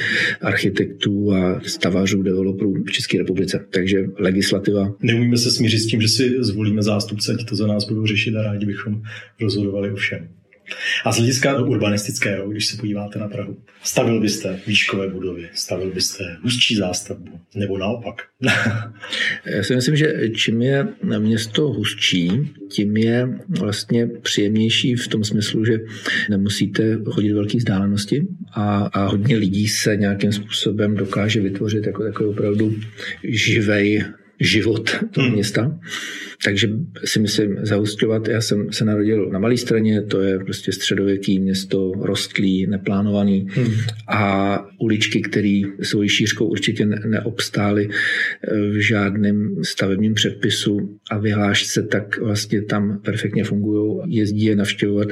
architektů 0.43 1.33
a 1.35 1.61
stavařů, 1.67 2.23
developerů 2.23 2.75
v 2.87 2.93
České 2.93 3.19
republice. 3.19 3.67
Takže 3.71 4.07
legislativa. 4.19 4.95
Neumíme 5.03 5.37
se 5.37 5.51
smířit 5.51 5.79
s 5.79 5.87
tím, 5.87 6.01
že 6.01 6.09
si 6.09 6.37
zvolíme 6.39 6.83
zástupce, 6.83 7.33
ať 7.33 7.49
to 7.49 7.57
za 7.57 7.67
nás 7.67 7.85
budou 7.85 8.07
řešit 8.07 8.37
a 8.37 8.43
rádi 8.43 8.67
bychom 8.67 9.03
rozhodovali 9.41 9.93
o 9.93 9.97
všem. 9.97 10.29
A 11.05 11.13
z 11.13 11.17
hlediska 11.17 11.59
urbanistického, 11.63 12.49
když 12.49 12.67
se 12.67 12.77
podíváte 12.77 13.19
na 13.19 13.29
Prahu, 13.29 13.57
stavil 13.83 14.21
byste 14.21 14.61
výškové 14.67 15.09
budovy, 15.09 15.49
stavil 15.55 15.91
byste 15.91 16.37
hustší 16.43 16.77
zástavbu, 16.77 17.41
nebo 17.55 17.79
naopak? 17.79 18.23
Já 19.57 19.63
si 19.63 19.75
myslím, 19.75 19.97
že 19.97 20.29
čím 20.29 20.63
je 20.63 20.89
město 21.19 21.63
hustší, 21.63 22.31
tím 22.71 22.97
je 22.97 23.29
vlastně 23.49 24.07
příjemnější 24.07 24.95
v 24.95 25.09
tom 25.09 25.25
smyslu, 25.25 25.65
že 25.65 25.79
nemusíte 26.31 26.99
chodit 27.11 27.33
velké 27.33 27.59
vzdálenosti 27.59 28.27
a, 28.53 28.91
a 28.93 29.07
hodně 29.07 29.37
lidí 29.37 29.69
se 29.69 29.97
nějakým 29.97 30.33
způsobem 30.33 30.95
dokáže 30.95 31.41
vytvořit 31.41 31.87
jako 31.87 32.03
takový 32.03 32.29
opravdu 32.29 32.75
živej 33.25 34.05
život 34.41 34.91
toho 35.11 35.27
hmm. 35.27 35.35
města. 35.35 35.79
Takže 36.45 36.69
si 37.05 37.21
myslím 37.21 37.57
zahustovat. 37.63 38.29
Já 38.29 38.41
jsem 38.41 38.73
se 38.73 38.85
narodil 38.85 39.31
na 39.31 39.39
Malé 39.39 39.57
straně, 39.57 40.03
to 40.03 40.21
je 40.21 40.39
prostě 40.39 40.73
středověký 40.73 41.39
město, 41.39 41.93
rostlý, 42.01 42.67
neplánovaný 42.67 43.47
hmm. 43.51 43.75
a 44.09 44.59
uličky, 44.81 45.21
které 45.21 45.61
svojí 45.83 46.09
šířkou 46.09 46.47
určitě 46.47 46.87
neobstály 46.87 47.89
eh, 47.89 48.57
v 48.57 48.89
žádném 48.89 49.57
stavebním 49.63 50.15
předpisu 50.15 50.99
a 51.11 51.19
vyhlášce, 51.19 51.83
tak 51.83 52.19
vlastně 52.19 52.63
tam 52.63 53.01
perfektně 53.05 53.45
fungují. 53.45 54.01
Jezdí 54.07 54.45
je 54.45 54.57
navštěvovat 54.57 55.09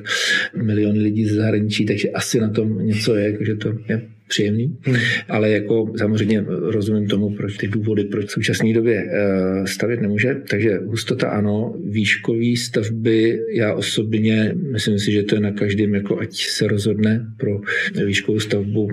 miliony 0.62 0.98
lidí 0.98 1.26
ze 1.26 1.36
zahraničí, 1.36 1.86
takže 1.86 2.10
asi 2.10 2.40
na 2.40 2.50
tom 2.50 2.86
něco 2.86 3.14
je, 3.14 3.38
že 3.40 3.54
to 3.54 3.68
je 3.88 4.13
příjemný, 4.28 4.76
hmm. 4.82 4.96
ale 5.28 5.50
jako 5.50 5.92
samozřejmě 5.98 6.44
rozumím 6.46 7.08
tomu, 7.08 7.30
proč 7.30 7.56
ty 7.56 7.68
důvody, 7.68 8.04
proč 8.04 8.26
v 8.26 8.30
současné 8.30 8.74
době 8.74 9.04
eh, 9.10 9.66
stavět 9.66 10.00
nemůže. 10.00 10.36
Takže 10.50 10.78
hustota 10.86 11.28
ano, 11.28 11.74
výškový 11.84 12.56
stavby 12.56 13.38
já 13.56 13.74
osobně 13.74 14.54
myslím 14.72 14.98
si, 14.98 15.12
že 15.12 15.22
to 15.22 15.34
je 15.34 15.40
na 15.40 15.52
každém, 15.52 15.94
jako 15.94 16.20
ať 16.20 16.34
se 16.34 16.68
rozhodne 16.68 17.26
pro 17.36 17.60
výškovou 18.06 18.40
stavbu 18.40 18.88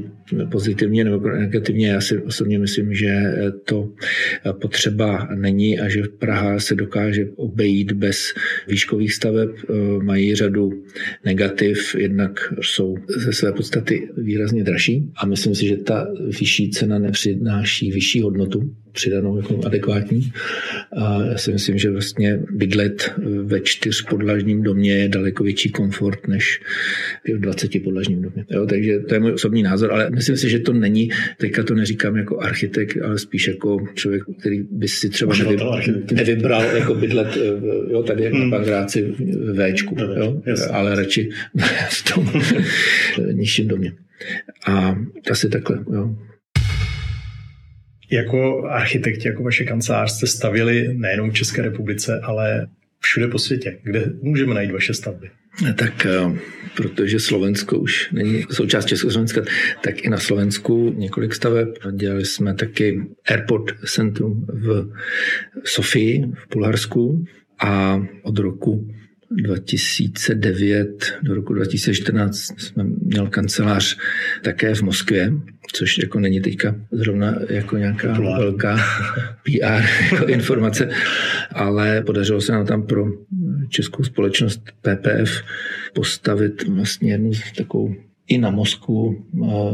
pozitivně 0.51 1.03
nebo 1.03 1.29
negativně. 1.29 1.87
Já 1.87 2.01
si 2.01 2.17
osobně 2.17 2.59
myslím, 2.59 2.93
že 2.93 3.33
to 3.65 3.93
potřeba 4.61 5.27
není 5.35 5.79
a 5.79 5.89
že 5.89 6.03
Praha 6.19 6.59
se 6.59 6.75
dokáže 6.75 7.25
obejít 7.35 7.91
bez 7.91 8.33
výškových 8.67 9.13
staveb. 9.13 9.49
Eh, 9.69 9.73
mají 10.03 10.35
řadu 10.35 10.71
negativ, 11.25 11.95
jednak 11.95 12.53
jsou 12.61 12.95
ze 13.17 13.33
své 13.33 13.51
podstaty 13.51 14.09
výrazně 14.17 14.63
dražší 14.63 15.11
a 15.21 15.25
myslím 15.25 15.55
si, 15.55 15.67
že 15.67 15.77
ta 15.77 16.07
vyšší 16.39 16.69
cena 16.69 16.99
nepřináší 16.99 17.91
vyšší 17.91 18.21
hodnotu 18.21 18.71
přidanou 18.91 19.37
jako 19.37 19.59
adekvátní. 19.65 20.31
A 20.97 21.23
já 21.23 21.37
si 21.37 21.51
myslím, 21.51 21.77
že 21.77 21.91
vlastně 21.91 22.39
bydlet 22.51 23.13
ve 23.43 23.61
čtyřpodlažním 23.61 24.63
domě 24.63 24.93
je 24.93 25.09
daleko 25.09 25.43
větší 25.43 25.69
komfort 25.69 26.27
než 26.27 26.61
v 27.35 27.39
20 27.39 27.83
podlažním 27.83 28.21
domě. 28.21 28.45
Jo, 28.49 28.65
takže 28.65 28.99
to 28.99 29.13
je 29.13 29.19
můj 29.19 29.33
osobní 29.33 29.63
názor, 29.63 29.93
ale 29.93 30.09
myslím 30.09 30.37
si, 30.37 30.49
že 30.49 30.59
to 30.59 30.73
není, 30.73 31.09
teďka 31.37 31.63
to 31.63 31.75
neříkám 31.75 32.15
jako 32.15 32.39
architekt, 32.39 32.97
ale 33.03 33.19
spíš 33.19 33.47
jako 33.47 33.87
člověk, 33.93 34.23
který 34.39 34.63
by 34.71 34.87
si 34.87 35.09
třeba 35.09 35.35
nevy, 35.35 35.57
nevybral 36.13 36.63
jako 36.63 36.95
bydlet 36.95 37.37
jo, 37.91 38.03
tady 38.03 38.23
jako 38.23 38.37
hmm. 38.37 38.49
na 38.49 38.57
Pangráci 38.57 39.01
v 39.01 39.71
Včku, 39.71 39.95
jo, 40.17 40.41
ale 40.71 40.95
radši 40.95 41.29
v 41.89 42.13
tom 42.13 42.31
nižším 43.31 43.67
domě. 43.67 43.93
A 44.67 44.95
asi 45.31 45.49
takhle. 45.49 45.85
Jo. 45.93 46.15
Jako 48.11 48.63
architekti, 48.69 49.27
jako 49.27 49.43
vaše 49.43 49.63
kancelář 49.63 50.11
jste 50.11 50.27
stavili 50.27 50.93
nejenom 50.93 51.31
v 51.31 51.33
České 51.33 51.61
republice, 51.61 52.19
ale 52.23 52.67
všude 52.99 53.27
po 53.27 53.39
světě. 53.39 53.77
Kde 53.83 54.05
můžeme 54.21 54.53
najít 54.53 54.71
vaše 54.71 54.93
stavby? 54.93 55.29
Tak 55.75 56.05
eh, 56.05 56.39
protože 56.75 57.19
Slovensko 57.19 57.79
už 57.79 58.11
není 58.11 58.45
součást 58.51 58.85
Československa, 58.85 59.41
tak 59.83 60.03
i 60.03 60.09
na 60.09 60.17
Slovensku 60.17 60.93
několik 60.97 61.35
staveb. 61.35 61.67
Dělali 61.91 62.25
jsme 62.25 62.53
taky 62.53 63.01
Airport 63.29 63.65
Centrum 63.85 64.45
v 64.53 64.91
Sofii 65.65 66.23
v 66.35 66.53
Bulharsku 66.53 67.25
a 67.59 68.01
od 68.23 68.39
roku 68.39 68.87
2009 69.31 71.13
do 71.21 71.35
roku 71.35 71.53
2014 71.53 72.37
jsme 72.57 72.83
měl 72.83 73.27
kancelář 73.27 73.97
také 74.41 74.75
v 74.75 74.81
Moskvě, 74.81 75.33
což 75.73 75.97
jako 75.97 76.19
není 76.19 76.41
teďka 76.41 76.75
zrovna 76.91 77.35
jako 77.49 77.77
nějaká 77.77 78.09
Populár. 78.09 78.41
velká 78.41 78.77
PR 79.43 79.83
jako 80.11 80.25
informace, 80.25 80.89
ale 81.51 82.01
podařilo 82.01 82.41
se 82.41 82.51
nám 82.51 82.65
tam 82.65 82.87
pro 82.87 83.05
českou 83.69 84.03
společnost 84.03 84.61
PPF 84.81 85.41
postavit 85.93 86.67
vlastně 86.67 87.11
jednu 87.11 87.31
takovou 87.57 87.95
i 88.27 88.37
na 88.37 88.51
Moskvu 88.51 89.25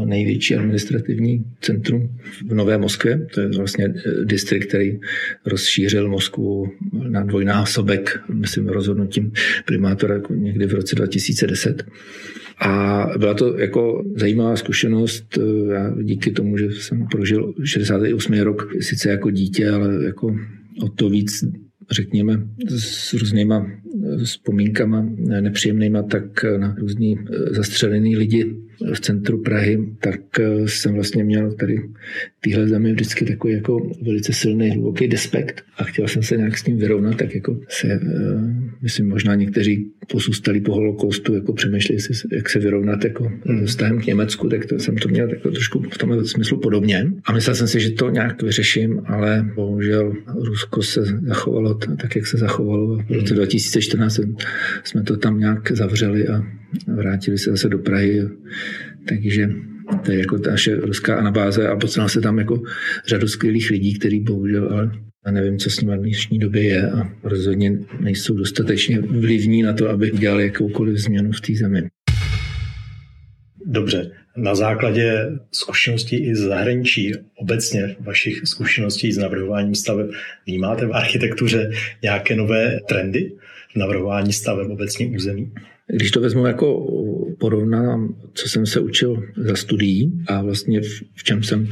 největší 0.04 0.54
administrativní 0.54 1.44
centrum 1.60 2.18
v 2.46 2.54
Nové 2.54 2.78
Moskvě. 2.78 3.26
To 3.34 3.40
je 3.40 3.48
vlastně 3.48 3.84
eh, 3.84 4.24
distrikt, 4.24 4.68
který 4.68 5.00
rozšířil 5.46 6.08
Moskvu 6.08 6.72
na 7.08 7.22
dvojnásobek, 7.22 8.20
myslím, 8.34 8.68
rozhodnutím 8.68 9.32
primátora 9.64 10.20
někdy 10.30 10.66
v 10.66 10.74
roce 10.74 10.96
2010. 10.96 11.84
A 12.60 13.04
byla 13.18 13.34
to 13.34 13.58
jako 13.58 14.04
zajímavá 14.16 14.56
zkušenost. 14.56 15.38
Eh, 15.38 15.74
já 15.74 15.94
díky 16.02 16.30
tomu, 16.30 16.58
že 16.58 16.70
jsem 16.70 17.06
prožil 17.06 17.54
68. 17.64 18.40
rok, 18.40 18.72
sice 18.80 19.10
jako 19.10 19.30
dítě, 19.30 19.70
ale 19.70 20.04
jako 20.04 20.36
o 20.82 20.88
to 20.88 21.08
víc 21.08 21.44
řekněme, 21.90 22.46
s 22.76 23.14
různýma 23.14 23.70
vzpomínkama 24.24 25.06
nepříjemnýma, 25.40 26.02
tak 26.02 26.44
na 26.58 26.76
různý 26.78 27.18
zastřelený 27.50 28.16
lidi 28.16 28.56
v 28.94 29.00
centru 29.00 29.42
Prahy, 29.42 29.88
tak 30.00 30.20
jsem 30.66 30.94
vlastně 30.94 31.24
měl 31.24 31.52
tady 31.52 31.78
téhle 32.40 32.68
zemi 32.68 32.92
vždycky 32.92 33.24
takový 33.24 33.52
jako 33.52 33.90
velice 34.02 34.32
silný, 34.32 34.70
hluboký 34.70 35.08
despekt 35.08 35.64
a 35.76 35.84
chtěl 35.84 36.08
jsem 36.08 36.22
se 36.22 36.36
nějak 36.36 36.58
s 36.58 36.62
tím 36.62 36.78
vyrovnat, 36.78 37.16
tak 37.16 37.34
jako 37.34 37.60
se, 37.68 37.88
eh, 37.88 38.00
myslím, 38.82 39.08
možná 39.08 39.34
někteří 39.34 39.90
posůstali 40.12 40.60
po 40.60 40.74
holokaustu, 40.74 41.34
jako 41.34 41.52
přemýšleli 41.52 42.00
jak 42.32 42.50
se 42.50 42.58
vyrovnat 42.58 43.04
jako 43.04 43.32
hmm. 43.44 43.66
vztahem 43.66 44.00
k 44.00 44.06
Německu, 44.06 44.48
tak 44.48 44.66
to 44.66 44.78
jsem 44.78 44.96
to 44.96 45.08
měl 45.08 45.30
jako 45.30 45.50
trošku 45.50 45.82
v 45.92 45.98
tomhle 45.98 46.24
smyslu 46.24 46.60
podobně. 46.60 47.12
A 47.24 47.32
myslel 47.32 47.54
jsem 47.56 47.68
si, 47.68 47.80
že 47.80 47.90
to 47.90 48.10
nějak 48.10 48.42
vyřeším, 48.42 49.00
ale 49.06 49.50
bohužel 49.54 50.12
Rusko 50.36 50.82
se 50.82 51.04
zachovalo 51.04 51.74
tak, 51.78 52.16
jak 52.16 52.26
se 52.26 52.38
zachovalo. 52.38 52.96
V 52.96 53.10
roce 53.10 53.34
2014 53.34 54.18
hmm. 54.18 54.36
jsme 54.84 55.02
to 55.02 55.16
tam 55.16 55.38
nějak 55.38 55.72
zavřeli 55.72 56.28
a 56.28 56.42
vrátili 56.86 57.38
se 57.38 57.50
zase 57.50 57.68
do 57.68 57.78
Prahy. 57.78 58.28
Takže 59.08 59.50
to 60.04 60.12
je 60.12 60.18
jako 60.18 60.38
ta 60.38 60.50
naše 60.50 60.76
ruská 60.76 61.16
anabáze 61.16 61.68
a 61.68 61.76
potkal 61.76 62.08
se 62.08 62.20
tam 62.20 62.38
jako 62.38 62.62
řadu 63.06 63.28
skvělých 63.28 63.70
lidí, 63.70 63.98
kteří 63.98 64.20
bohužel 64.20 64.68
ale 64.72 64.90
a 65.24 65.30
nevím, 65.30 65.58
co 65.58 65.70
s 65.70 65.80
nimi 65.80 65.96
v 65.96 66.00
dnešní 66.00 66.38
době 66.38 66.62
je 66.62 66.90
a 66.90 67.12
rozhodně 67.22 67.78
nejsou 68.00 68.34
dostatečně 68.34 69.00
vlivní 69.00 69.62
na 69.62 69.72
to, 69.72 69.88
aby 69.88 70.10
dělali 70.10 70.44
jakoukoliv 70.44 70.96
změnu 70.96 71.32
v 71.32 71.40
té 71.40 71.54
zemi. 71.54 71.88
Dobře, 73.70 74.10
na 74.36 74.54
základě 74.54 75.30
zkušeností 75.52 76.16
i 76.16 76.34
z 76.34 76.40
zahraničí, 76.40 77.12
obecně 77.36 77.96
vašich 78.00 78.40
zkušeností 78.44 79.12
s 79.12 79.18
navrhováním 79.18 79.74
staveb, 79.74 80.10
vnímáte 80.46 80.86
v 80.86 80.92
architektuře 80.92 81.70
nějaké 82.02 82.36
nové 82.36 82.80
trendy 82.88 83.32
v 83.72 83.76
navrhování 83.76 84.32
staveb 84.32 84.70
obecně 84.70 85.06
území? 85.06 85.52
Když 85.92 86.10
to 86.10 86.20
vezmu 86.20 86.46
jako 86.46 86.86
porovnám, 87.38 88.14
co 88.34 88.48
jsem 88.48 88.66
se 88.66 88.80
učil 88.80 89.22
za 89.36 89.56
studií 89.56 90.12
a 90.26 90.42
vlastně 90.42 90.80
v, 90.80 91.02
v 91.14 91.24
čem 91.24 91.42
jsem 91.42 91.68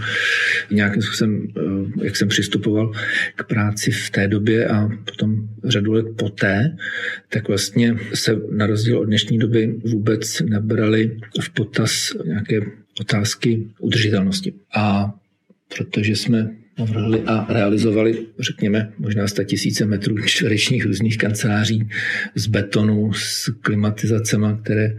nějakým 0.71 1.03
způsobem, 1.03 1.49
eh, 1.57 2.05
jak 2.05 2.17
jsem 2.17 2.29
přistupoval 2.29 2.93
k 3.37 3.45
práci 3.47 3.91
v 3.91 4.11
té 4.11 4.29
době 4.29 4.69
a 4.69 4.89
potom 5.05 5.49
řadu 5.65 5.93
let 5.93 6.07
poté, 6.19 6.77
tak 7.29 7.49
vlastně 7.49 7.97
se 8.15 8.37
na 8.51 8.67
rozdíl 8.67 8.99
od 8.99 9.05
dnešní 9.05 9.39
doby 9.39 9.81
vůbec 9.85 10.41
nebrali 10.41 11.17
v 11.41 11.51
potaz 11.51 12.13
nějaké 12.25 12.61
otázky 13.01 13.69
udržitelnosti. 13.81 14.53
A 14.77 15.15
protože 15.77 16.17
jsme 16.17 16.57
navrhli 16.79 17.23
a 17.27 17.47
realizovali, 17.53 18.27
řekněme, 18.39 18.93
možná 18.99 19.29
100 19.29 19.45
tisíce 19.45 19.87
metrů 19.87 20.19
čtverečních 20.19 20.85
různých 20.87 21.19
kanceláří 21.19 21.89
z 22.35 22.47
betonu, 22.47 23.13
s 23.13 23.51
klimatizacemi, 23.61 24.47
které 24.63 24.97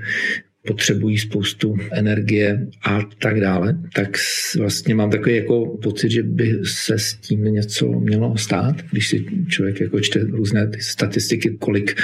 potřebují 0.67 1.17
spoustu 1.17 1.75
energie 1.91 2.67
a 2.83 2.99
tak 3.19 3.39
dále, 3.39 3.77
tak 3.93 4.17
vlastně 4.57 4.95
mám 4.95 5.09
takový 5.09 5.35
jako 5.35 5.77
pocit, 5.83 6.11
že 6.11 6.23
by 6.23 6.59
se 6.63 6.99
s 6.99 7.13
tím 7.13 7.43
něco 7.43 7.87
mělo 7.87 8.37
stát, 8.37 8.75
když 8.91 9.07
si 9.07 9.25
člověk 9.47 9.81
jako 9.81 9.99
čte 9.99 10.19
různé 10.19 10.67
ty 10.67 10.81
statistiky, 10.81 11.57
kolik 11.59 12.01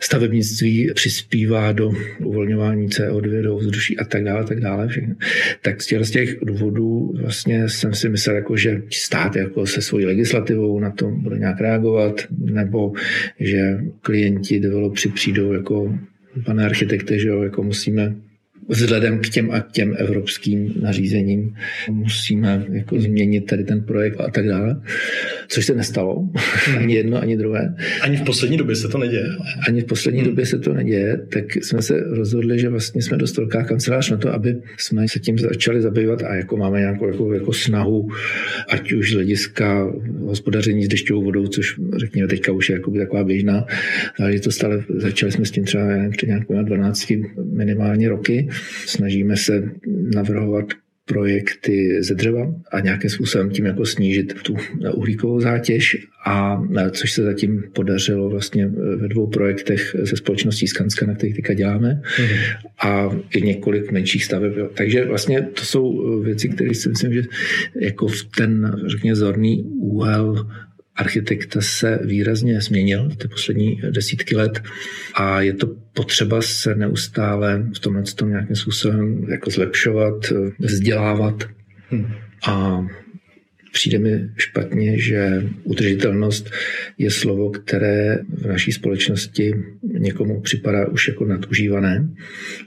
stavebnictví 0.00 0.90
přispívá 0.94 1.72
do 1.72 1.90
uvolňování 2.24 2.88
CO2 2.88 3.42
do 3.42 3.56
vzduší 3.56 3.98
a 3.98 4.04
tak 4.04 4.24
dále, 4.24 4.44
tak 4.44 4.60
dále. 4.60 4.88
Všechno. 4.88 5.14
Tak 5.62 5.82
z 5.82 5.86
těch, 5.86 6.04
z 6.04 6.10
těch 6.10 6.36
důvodů 6.42 7.12
vlastně 7.20 7.68
jsem 7.68 7.94
si 7.94 8.08
myslel, 8.08 8.36
jako, 8.36 8.56
že 8.56 8.82
stát 8.92 9.36
jako 9.36 9.66
se 9.66 9.82
svojí 9.82 10.06
legislativou 10.06 10.80
na 10.80 10.90
to 10.90 11.10
bude 11.10 11.38
nějak 11.38 11.60
reagovat, 11.60 12.20
nebo 12.30 12.92
že 13.40 13.78
klienti 14.00 14.60
developři 14.60 15.08
přijdou 15.08 15.52
jako 15.52 15.98
pane 16.44 16.64
architekte, 16.64 17.18
že 17.18 17.28
jo, 17.28 17.42
jako 17.42 17.62
musíme 17.62 18.14
vzhledem 18.68 19.18
k 19.18 19.28
těm 19.28 19.50
a 19.50 19.60
k 19.60 19.72
těm 19.72 19.94
evropským 19.98 20.74
nařízením 20.80 21.54
musíme 21.90 22.66
jako 22.72 23.00
změnit 23.00 23.40
tady 23.40 23.64
ten 23.64 23.80
projekt 23.84 24.20
a 24.20 24.30
tak 24.30 24.46
dále, 24.46 24.80
což 25.48 25.66
se 25.66 25.74
nestalo, 25.74 26.28
ani 26.78 26.94
jedno, 26.94 27.20
ani 27.20 27.36
druhé. 27.36 27.74
Ani 28.00 28.16
v 28.16 28.22
poslední 28.22 28.56
době 28.56 28.76
se 28.76 28.88
to 28.88 28.98
neděje. 28.98 29.26
Ani 29.68 29.80
v 29.80 29.84
poslední 29.84 30.20
hmm. 30.20 30.28
době 30.28 30.46
se 30.46 30.58
to 30.58 30.74
neděje, 30.74 31.20
tak 31.32 31.44
jsme 31.56 31.82
se 31.82 32.00
rozhodli, 32.00 32.58
že 32.58 32.68
vlastně 32.68 33.02
jsme 33.02 33.16
dost 33.16 33.36
velká 33.36 33.64
kancelář 33.64 34.10
na 34.10 34.16
to, 34.16 34.32
aby 34.32 34.56
jsme 34.78 35.08
se 35.08 35.18
tím 35.18 35.38
začali 35.38 35.82
zabývat 35.82 36.22
a 36.22 36.34
jako 36.34 36.56
máme 36.56 36.80
nějakou 36.80 37.06
jako, 37.06 37.32
jako 37.32 37.52
snahu, 37.52 38.08
ať 38.68 38.92
už 38.92 39.10
z 39.10 39.14
hlediska 39.14 39.92
hospodaření 40.20 40.84
s 40.84 40.88
dešťovou 40.88 41.24
vodou, 41.24 41.46
což 41.46 41.80
řekněme 41.96 42.28
teďka 42.28 42.52
už 42.52 42.68
je 42.68 42.72
jako 42.72 42.90
taková 42.90 43.24
běžná 43.24 43.66
to 44.46 44.50
stále 44.52 44.84
začali 44.88 45.32
jsme 45.32 45.44
s 45.44 45.50
tím 45.50 45.64
třeba 45.64 45.82
před 46.16 46.26
nějakou 46.26 46.62
12 46.62 47.12
minimálně 47.52 48.08
roky 48.08 48.48
Snažíme 48.86 49.36
se 49.36 49.70
navrhovat 50.14 50.66
projekty 51.08 52.02
ze 52.02 52.14
dřeva 52.14 52.54
a 52.72 52.80
nějakým 52.80 53.10
způsobem 53.10 53.50
tím 53.50 53.64
jako 53.64 53.86
snížit 53.86 54.34
tu 54.42 54.56
uhlíkovou 54.94 55.40
zátěž 55.40 55.96
a 56.26 56.62
což 56.90 57.12
se 57.12 57.22
zatím 57.22 57.64
podařilo 57.72 58.30
vlastně 58.30 58.66
ve 58.96 59.08
dvou 59.08 59.26
projektech 59.26 59.96
se 60.04 60.16
společností 60.16 60.66
Skanska, 60.66 61.06
na 61.06 61.14
kterých 61.14 61.36
teďka 61.36 61.54
děláme 61.54 62.02
mm-hmm. 62.04 62.56
a 62.82 63.16
i 63.30 63.42
několik 63.42 63.92
menších 63.92 64.24
staveb. 64.24 64.52
Takže 64.74 65.04
vlastně 65.04 65.42
to 65.42 65.64
jsou 65.64 66.20
věci, 66.20 66.48
které 66.48 66.74
si 66.74 66.88
myslím, 66.88 67.12
že 67.12 67.22
jako 67.80 68.08
v 68.08 68.24
ten, 68.36 68.76
řekněme, 68.86 69.16
zorný 69.16 69.64
úhel 69.80 70.46
architekta 70.96 71.60
se 71.60 71.98
výrazně 72.04 72.60
změnil 72.60 73.10
ty 73.16 73.28
poslední 73.28 73.80
desítky 73.90 74.36
let 74.36 74.62
a 75.14 75.40
je 75.40 75.52
to 75.52 75.66
potřeba 75.92 76.42
se 76.42 76.74
neustále 76.74 77.66
v 77.76 77.78
tomhle 77.78 78.02
tom 78.02 78.28
nějakým 78.28 78.56
způsobem 78.56 79.26
jako 79.28 79.50
zlepšovat, 79.50 80.32
vzdělávat. 80.58 81.44
Hmm. 81.90 82.12
A 82.48 82.86
Přijde 83.76 83.98
mi 83.98 84.28
špatně, 84.36 84.98
že 84.98 85.48
udržitelnost 85.64 86.50
je 86.98 87.10
slovo, 87.10 87.50
které 87.50 88.18
v 88.28 88.46
naší 88.46 88.72
společnosti 88.72 89.54
někomu 89.98 90.40
připadá 90.40 90.88
už 90.88 91.08
jako 91.08 91.24
nadužívané 91.24 92.08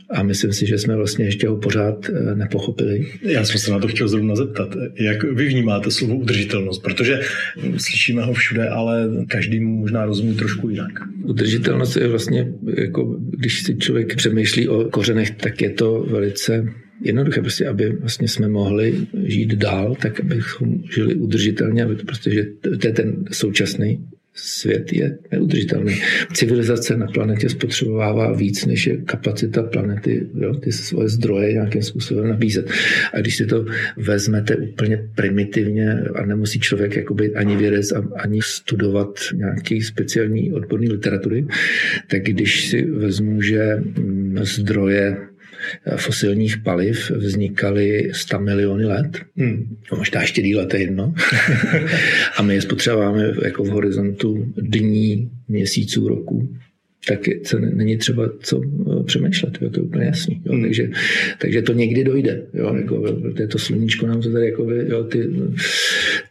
a 0.09 0.23
myslím 0.23 0.53
si, 0.53 0.67
že 0.67 0.77
jsme 0.77 0.95
vlastně 0.95 1.25
ještě 1.25 1.47
ho 1.47 1.57
pořád 1.57 2.09
eh, 2.09 2.35
nepochopili. 2.35 3.07
Já 3.21 3.45
jsem 3.45 3.59
se 3.59 3.71
na 3.71 3.79
to 3.79 3.87
chtěl 3.87 4.07
zrovna 4.07 4.35
zeptat. 4.35 4.75
Jak 4.99 5.23
vy 5.23 5.47
vnímáte 5.47 5.91
slovo 5.91 6.15
udržitelnost? 6.15 6.79
Protože 6.83 7.19
slyšíme 7.77 8.23
ho 8.23 8.33
všude, 8.33 8.69
ale 8.69 9.09
každý 9.27 9.59
mu 9.59 9.77
možná 9.77 10.05
rozumí 10.05 10.35
trošku 10.35 10.69
jinak. 10.69 10.91
Udržitelnost 11.23 11.95
je 11.95 12.07
vlastně, 12.07 12.47
jako 12.77 13.17
když 13.19 13.63
si 13.63 13.77
člověk 13.77 14.15
přemýšlí 14.15 14.67
o 14.67 14.83
kořenech, 14.83 15.31
tak 15.31 15.61
je 15.61 15.69
to 15.69 16.05
velice 16.09 16.73
jednoduché, 17.01 17.41
prostě, 17.41 17.67
aby 17.67 17.89
vlastně 17.89 18.27
jsme 18.27 18.47
mohli 18.47 19.07
žít 19.23 19.53
dál, 19.53 19.95
tak 20.01 20.19
abychom 20.19 20.83
žili 20.95 21.15
udržitelně, 21.15 21.83
aby 21.83 21.95
to 21.95 22.05
prostě, 22.05 22.31
že 22.31 22.45
to 22.61 22.87
je 22.87 22.93
ten 22.93 23.25
současný 23.31 24.05
svět 24.43 24.93
je 24.93 25.17
neudržitelný. 25.31 26.01
Civilizace 26.33 26.97
na 26.97 27.07
planetě 27.07 27.49
spotřebovává 27.49 28.33
víc, 28.33 28.65
než 28.65 28.87
je 28.87 28.97
kapacita 28.97 29.63
planety 29.63 30.27
jo, 30.39 30.55
ty 30.55 30.71
svoje 30.71 31.09
zdroje 31.09 31.53
nějakým 31.53 31.81
způsobem 31.81 32.29
nabízet. 32.29 32.71
A 33.13 33.19
když 33.19 33.35
si 33.35 33.45
to 33.45 33.65
vezmete 33.97 34.55
úplně 34.55 35.09
primitivně 35.15 35.93
a 36.15 36.25
nemusí 36.25 36.59
člověk 36.59 36.95
jakoby 36.95 37.35
ani 37.35 37.55
vědec 37.55 37.93
ani 38.15 38.39
studovat 38.43 39.19
nějaký 39.33 39.81
speciální 39.81 40.53
odborný 40.53 40.89
literatury, 40.89 41.45
tak 42.07 42.23
když 42.23 42.69
si 42.69 42.85
vezmu, 42.85 43.41
že 43.41 43.83
zdroje 44.41 45.17
fosilních 45.95 46.57
paliv 46.57 47.11
vznikaly 47.11 48.11
100 48.13 48.39
miliony 48.39 48.85
let, 48.85 49.21
hmm. 49.37 49.77
možná 49.97 50.21
ještě 50.21 50.41
díle, 50.41 50.65
to 50.65 50.75
je 50.75 50.81
jedno. 50.81 51.13
a 52.37 52.41
my 52.41 52.53
je 52.53 52.61
spotřebováme 52.61 53.31
jako 53.43 53.63
v 53.63 53.67
horizontu 53.67 54.53
dní, 54.57 55.31
měsíců, 55.47 56.07
roku 56.07 56.49
tak 57.07 57.19
se 57.43 57.59
není 57.59 57.97
třeba 57.97 58.29
co 58.39 58.61
eh, 58.61 59.03
přemýšlet, 59.03 59.57
jo, 59.61 59.69
to 59.69 59.79
je 59.79 59.83
úplně 59.83 60.05
jasný. 60.05 60.41
Jo, 60.45 60.53
mm. 60.53 60.61
takže, 60.61 60.89
takže 61.41 61.61
to 61.61 61.73
někdy 61.73 62.03
dojde. 62.03 62.43
Jo, 62.53 62.75
jako, 62.75 63.01
protože 63.21 63.47
to 63.47 63.59
sluníčko 63.59 64.07
nám 64.07 64.23
se 64.23 64.31
tady 64.31 64.45
jako, 64.45 64.71
jo, 64.71 65.03
ty, 65.03 65.29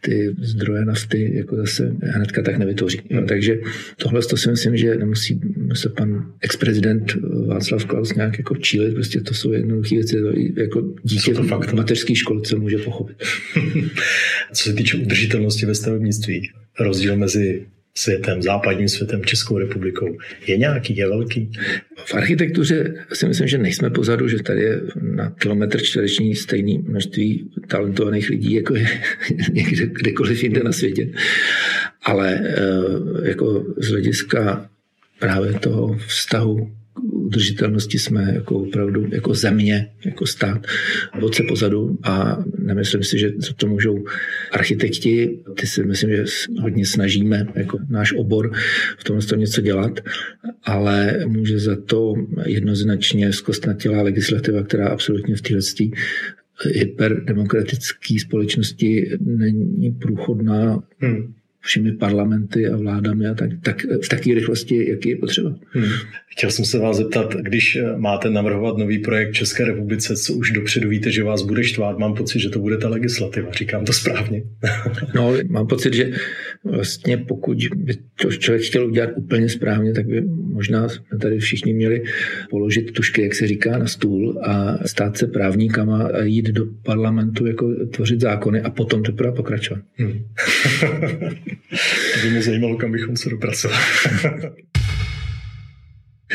ty 0.01 0.35
zdroje 0.41 0.85
nafty 0.85 1.31
jako 1.33 1.55
zase 1.55 1.95
hnedka 2.01 2.41
tak 2.41 2.57
nevytvoří. 2.57 3.01
Jo, 3.09 3.17
hmm. 3.17 3.27
takže 3.27 3.59
tohle 3.97 4.21
to 4.21 4.37
si 4.37 4.49
myslím, 4.49 4.77
že 4.77 4.95
nemusí 4.95 5.39
se 5.73 5.89
pan 5.89 6.31
ex-prezident 6.41 7.17
Václav 7.47 7.85
Klaus 7.85 8.15
nějak 8.15 8.37
jako 8.37 8.55
čílit, 8.55 8.93
prostě 8.93 9.21
to 9.21 9.33
jsou 9.33 9.51
jednoduché 9.51 9.95
věci, 9.95 10.21
to 10.21 10.61
jako 10.61 10.93
dítě 11.03 11.33
to 11.33 11.43
fakt. 11.43 11.69
v 11.69 11.73
mateřské 11.73 12.15
školce 12.15 12.55
může 12.55 12.77
pochopit. 12.77 13.17
Co 14.53 14.63
se 14.63 14.73
týče 14.73 14.97
udržitelnosti 14.97 15.65
ve 15.65 15.75
stavebnictví, 15.75 16.49
rozdíl 16.79 17.17
mezi 17.17 17.65
světem, 17.99 18.41
západním 18.41 18.89
světem, 18.89 19.25
Českou 19.25 19.57
republikou. 19.57 20.17
Je 20.47 20.57
nějaký, 20.57 20.97
je 20.97 21.07
velký? 21.07 21.51
V 22.05 22.15
architektuře 22.15 23.05
si 23.13 23.27
myslím, 23.27 23.47
že 23.47 23.57
nejsme 23.57 23.89
pozadu, 23.89 24.27
že 24.27 24.43
tady 24.43 24.61
je 24.61 24.81
na 25.01 25.29
kilometr 25.29 25.83
čtvereční 25.83 26.35
stejný 26.35 26.77
množství 26.77 27.51
talentovaných 27.67 28.29
lidí, 28.29 28.53
jako 28.53 28.75
je 28.75 28.87
někde, 29.53 29.85
kdekoliv 29.85 30.43
jinde 30.43 30.63
na 30.63 30.71
světě. 30.71 31.09
Ale 32.03 32.39
eh, 32.43 33.29
jako 33.29 33.65
z 33.77 33.89
hlediska 33.89 34.69
právě 35.19 35.53
toho 35.53 35.97
vztahu 36.07 36.71
udržitelnosti 37.29 37.99
jsme 37.99 38.31
jako 38.33 38.55
opravdu 38.55 39.07
jako 39.11 39.33
země, 39.33 39.87
jako 40.05 40.25
stát, 40.25 40.67
vodce 41.19 41.43
pozadu 41.43 41.97
a 42.03 42.43
nemyslím 42.57 43.03
si, 43.03 43.19
že 43.19 43.31
to 43.57 43.67
můžou 43.67 44.03
architekti, 44.51 45.39
ty 45.59 45.67
si 45.67 45.83
myslím, 45.83 46.09
že 46.09 46.23
hodně 46.61 46.85
snažíme 46.85 47.47
jako 47.55 47.77
náš 47.89 48.13
obor 48.13 48.51
v 48.97 49.03
tomhle 49.03 49.25
to 49.25 49.35
něco 49.35 49.61
dělat, 49.61 49.99
ale 50.63 51.19
může 51.27 51.59
za 51.59 51.75
to 51.75 52.13
jednoznačně 52.45 53.33
zkostnatělá 53.33 54.01
legislativa, 54.01 54.63
která 54.63 54.87
absolutně 54.87 55.35
v 55.35 55.41
téhle 55.41 55.61
hyperdemokratické 56.73 58.19
společnosti 58.19 59.11
není 59.19 59.91
průchodná. 59.91 60.83
Hmm 60.99 61.38
všemi 61.61 61.91
parlamenty 61.91 62.67
a 62.67 62.77
vládami 62.77 63.27
a 63.27 63.33
tak, 63.33 63.49
tak 63.63 63.85
v 64.03 64.09
takové 64.09 64.35
rychlosti, 64.35 64.89
jaký 64.89 65.09
je 65.09 65.17
potřeba. 65.17 65.55
Hmm. 65.69 65.89
Chtěl 66.27 66.51
jsem 66.51 66.65
se 66.65 66.79
vás 66.79 66.97
zeptat, 66.97 67.35
když 67.35 67.75
eh, 67.75 67.97
máte 67.97 68.29
navrhovat 68.29 68.77
nový 68.77 68.99
projekt 68.99 69.33
České 69.33 69.65
republice, 69.65 70.15
co 70.15 70.33
už 70.33 70.51
dopředu 70.51 70.89
víte, 70.89 71.11
že 71.11 71.23
vás 71.23 71.41
bude 71.41 71.63
štvát, 71.63 71.99
mám 71.99 72.13
pocit, 72.15 72.39
že 72.39 72.49
to 72.49 72.59
bude 72.59 72.77
ta 72.77 72.89
legislativa. 72.89 73.51
Říkám 73.51 73.85
to 73.85 73.93
správně. 73.93 74.43
no, 75.15 75.33
mám 75.49 75.67
pocit, 75.67 75.93
že 75.93 76.11
vlastně 76.63 77.17
pokud 77.17 77.57
by 77.75 77.93
to 78.21 78.31
člověk 78.31 78.63
chtěl 78.63 78.87
udělat 78.87 79.09
úplně 79.15 79.49
správně, 79.49 79.93
tak 79.93 80.05
by 80.05 80.21
možná 80.53 80.89
jsme 80.89 81.17
tady 81.21 81.39
všichni 81.39 81.73
měli 81.73 82.03
položit 82.49 82.91
tušky, 82.91 83.21
jak 83.21 83.35
se 83.35 83.47
říká, 83.47 83.77
na 83.77 83.87
stůl 83.87 84.41
a 84.43 84.77
stát 84.87 85.17
se 85.17 85.27
právníkama 85.27 86.03
a 86.07 86.23
jít 86.23 86.45
do 86.45 86.65
parlamentu, 86.83 87.45
jako 87.45 87.75
tvořit 87.85 88.21
zákony 88.21 88.61
a 88.61 88.69
potom 88.69 89.03
teprve 89.03 89.31
pokračovat. 89.31 89.81
Hmm. 89.97 90.25
to 92.13 92.19
by 92.23 92.29
mě 92.29 92.41
zajímalo, 92.41 92.77
kam 92.77 92.91
bychom 92.91 93.17
se 93.17 93.29
dopracovali. 93.29 93.83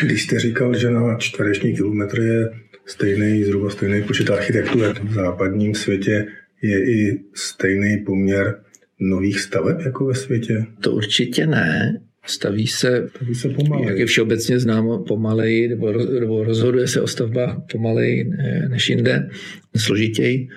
Když 0.03 0.23
jste 0.23 0.41
říkal, 0.41 0.79
že 0.79 0.91
na 0.91 1.17
čtvereční 1.19 1.77
kilometr 1.77 2.21
je 2.21 2.51
stejný, 2.87 3.45
zhruba 3.45 3.71
stejný 3.71 4.03
počet 4.03 4.31
architektů, 4.31 4.79
jak 4.79 5.05
v 5.05 5.13
západním 5.13 5.75
světě 5.75 6.27
je 6.63 6.85
i 6.91 7.21
stejný 7.35 7.99
poměr 8.07 8.61
nových 9.01 9.41
staveb 9.41 9.81
jako 9.85 10.07
ve 10.07 10.15
světě? 10.15 10.67
To 10.81 10.93
určitě 10.93 11.47
ne. 11.47 12.01
Staví 12.27 12.67
se, 12.67 13.09
Staví 13.17 13.35
se 13.35 13.49
pomaleji. 13.49 13.89
jak 13.89 13.99
je 13.99 14.07
všeobecně 14.07 14.59
známo, 14.59 14.99
pomaleji, 14.99 15.69
nebo, 15.69 15.93
nebo 15.93 16.45
rozhoduje 16.45 16.89
se 16.89 17.01
o 17.01 17.07
stavbách 17.07 17.57
pomaleji 17.73 18.31
než 18.69 18.89
jinde, 18.89 19.29
složitěji. 19.77 20.49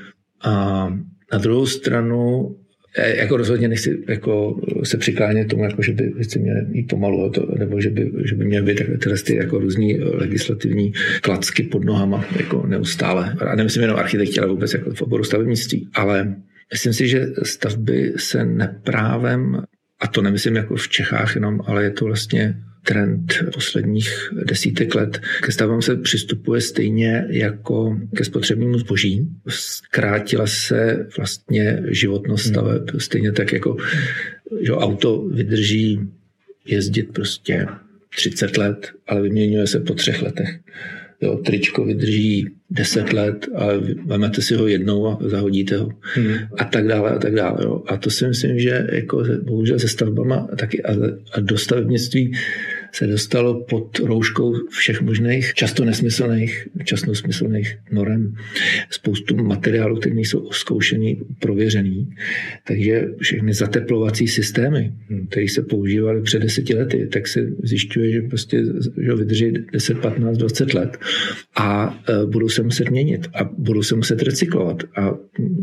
A 0.43 0.87
na 1.33 1.39
druhou 1.39 1.65
stranu 1.65 2.55
jako 2.97 3.37
rozhodně 3.37 3.67
nechci 3.67 4.03
jako 4.07 4.61
se 4.83 4.97
přiklánět 4.97 5.47
tomu, 5.47 5.63
jako, 5.63 5.81
že 5.81 5.93
by 5.93 6.09
věci 6.09 6.39
měly 6.39 6.65
jít 6.71 6.87
pomalu, 6.87 7.29
to, 7.29 7.47
nebo 7.59 7.81
že 7.81 7.89
by, 7.89 8.11
že 8.25 8.35
by 8.35 8.45
měly 8.45 8.65
být 8.65 8.77
takové 8.77 9.17
ty 9.25 9.35
jako 9.35 9.59
různý 9.59 9.99
legislativní 9.99 10.93
klacky 11.21 11.63
pod 11.63 11.85
nohama 11.85 12.25
jako 12.37 12.67
neustále. 12.67 13.35
A 13.39 13.55
nemyslím 13.55 13.81
jenom 13.81 13.97
architekti, 13.97 14.39
ale 14.39 14.49
vůbec 14.49 14.73
jako 14.73 14.93
v 14.93 15.01
oboru 15.01 15.23
stavebnictví. 15.23 15.89
Ale 15.93 16.35
myslím 16.73 16.93
si, 16.93 17.07
že 17.07 17.25
stavby 17.43 18.13
se 18.17 18.45
neprávem 18.45 19.63
a 19.99 20.07
to 20.07 20.21
nemyslím 20.21 20.55
jako 20.55 20.75
v 20.75 20.87
Čechách 20.87 21.35
jenom, 21.35 21.61
ale 21.65 21.83
je 21.83 21.91
to 21.91 22.05
vlastně 22.05 22.55
trend 22.83 23.33
posledních 23.53 24.09
desítek 24.43 24.95
let. 24.95 25.19
Ke 25.41 25.51
stavbám 25.51 25.81
se 25.81 25.95
přistupuje 25.95 26.61
stejně 26.61 27.25
jako 27.29 27.99
ke 28.15 28.23
spotřebnímu 28.23 28.79
zboží. 28.79 29.27
Zkrátila 29.47 30.47
se 30.47 31.07
vlastně 31.17 31.83
životnost 31.87 32.45
hmm. 32.45 32.53
staveb. 32.53 32.83
Stejně 32.97 33.31
tak 33.31 33.53
jako 33.53 33.77
že 34.61 34.73
auto 34.73 35.21
vydrží 35.21 35.99
jezdit 36.65 37.13
prostě 37.13 37.67
30 38.15 38.57
let, 38.57 38.91
ale 39.07 39.21
vyměňuje 39.21 39.67
se 39.67 39.79
po 39.79 39.93
třech 39.93 40.21
letech. 40.21 40.59
Jo, 41.21 41.35
tričko 41.45 41.85
vydrží 41.85 42.45
10 42.69 43.13
let, 43.13 43.47
ale 43.55 43.77
vezmete 44.05 44.41
si 44.41 44.55
ho 44.55 44.67
jednou 44.67 45.07
a 45.07 45.17
zahodíte 45.21 45.77
ho. 45.77 45.89
Hmm. 46.13 46.33
A 46.57 46.63
tak 46.63 46.87
dále, 46.87 47.11
a 47.11 47.19
tak 47.19 47.33
dále. 47.35 47.63
Jo. 47.63 47.83
A 47.87 47.97
to 47.97 48.09
si 48.09 48.27
myslím, 48.27 48.59
že 48.59 48.87
jako 48.91 49.23
bohužel 49.43 49.79
se 49.79 49.87
stavbama 49.87 50.47
taky 50.57 50.83
a, 50.83 50.91
a 51.33 51.39
do 51.39 51.57
stavebnictví 51.57 52.33
se 52.97 53.07
dostalo 53.07 53.63
pod 53.63 53.99
rouškou 53.99 54.53
všech 54.69 55.01
možných, 55.01 55.53
často 55.53 55.85
nesmyslných, 55.85 56.67
často 56.83 57.11
nesmyslných 57.11 57.77
norem. 57.91 58.33
Spoustu 58.89 59.35
materiálů, 59.35 59.99
které 59.99 60.15
nejsou 60.15 60.51
zkoušený, 60.51 61.21
prověřený. 61.39 62.09
Takže 62.67 63.05
všechny 63.21 63.53
zateplovací 63.53 64.27
systémy, 64.27 64.93
které 65.29 65.49
se 65.49 65.61
používaly 65.61 66.21
před 66.21 66.39
deseti 66.39 66.75
lety, 66.75 67.07
tak 67.13 67.27
se 67.27 67.47
zjišťuje, 67.63 68.11
že 68.11 68.21
prostě 68.21 68.63
že 69.05 69.15
vydrží 69.15 69.53
10, 69.73 69.97
15, 69.97 70.37
20 70.37 70.73
let 70.73 70.97
a 71.55 71.99
e, 72.09 72.25
budou 72.25 72.49
se 72.49 72.63
muset 72.63 72.89
měnit 72.89 73.27
a 73.33 73.43
budou 73.43 73.83
se 73.83 73.95
muset 73.95 74.21
recyklovat. 74.21 74.83
A 74.95 75.13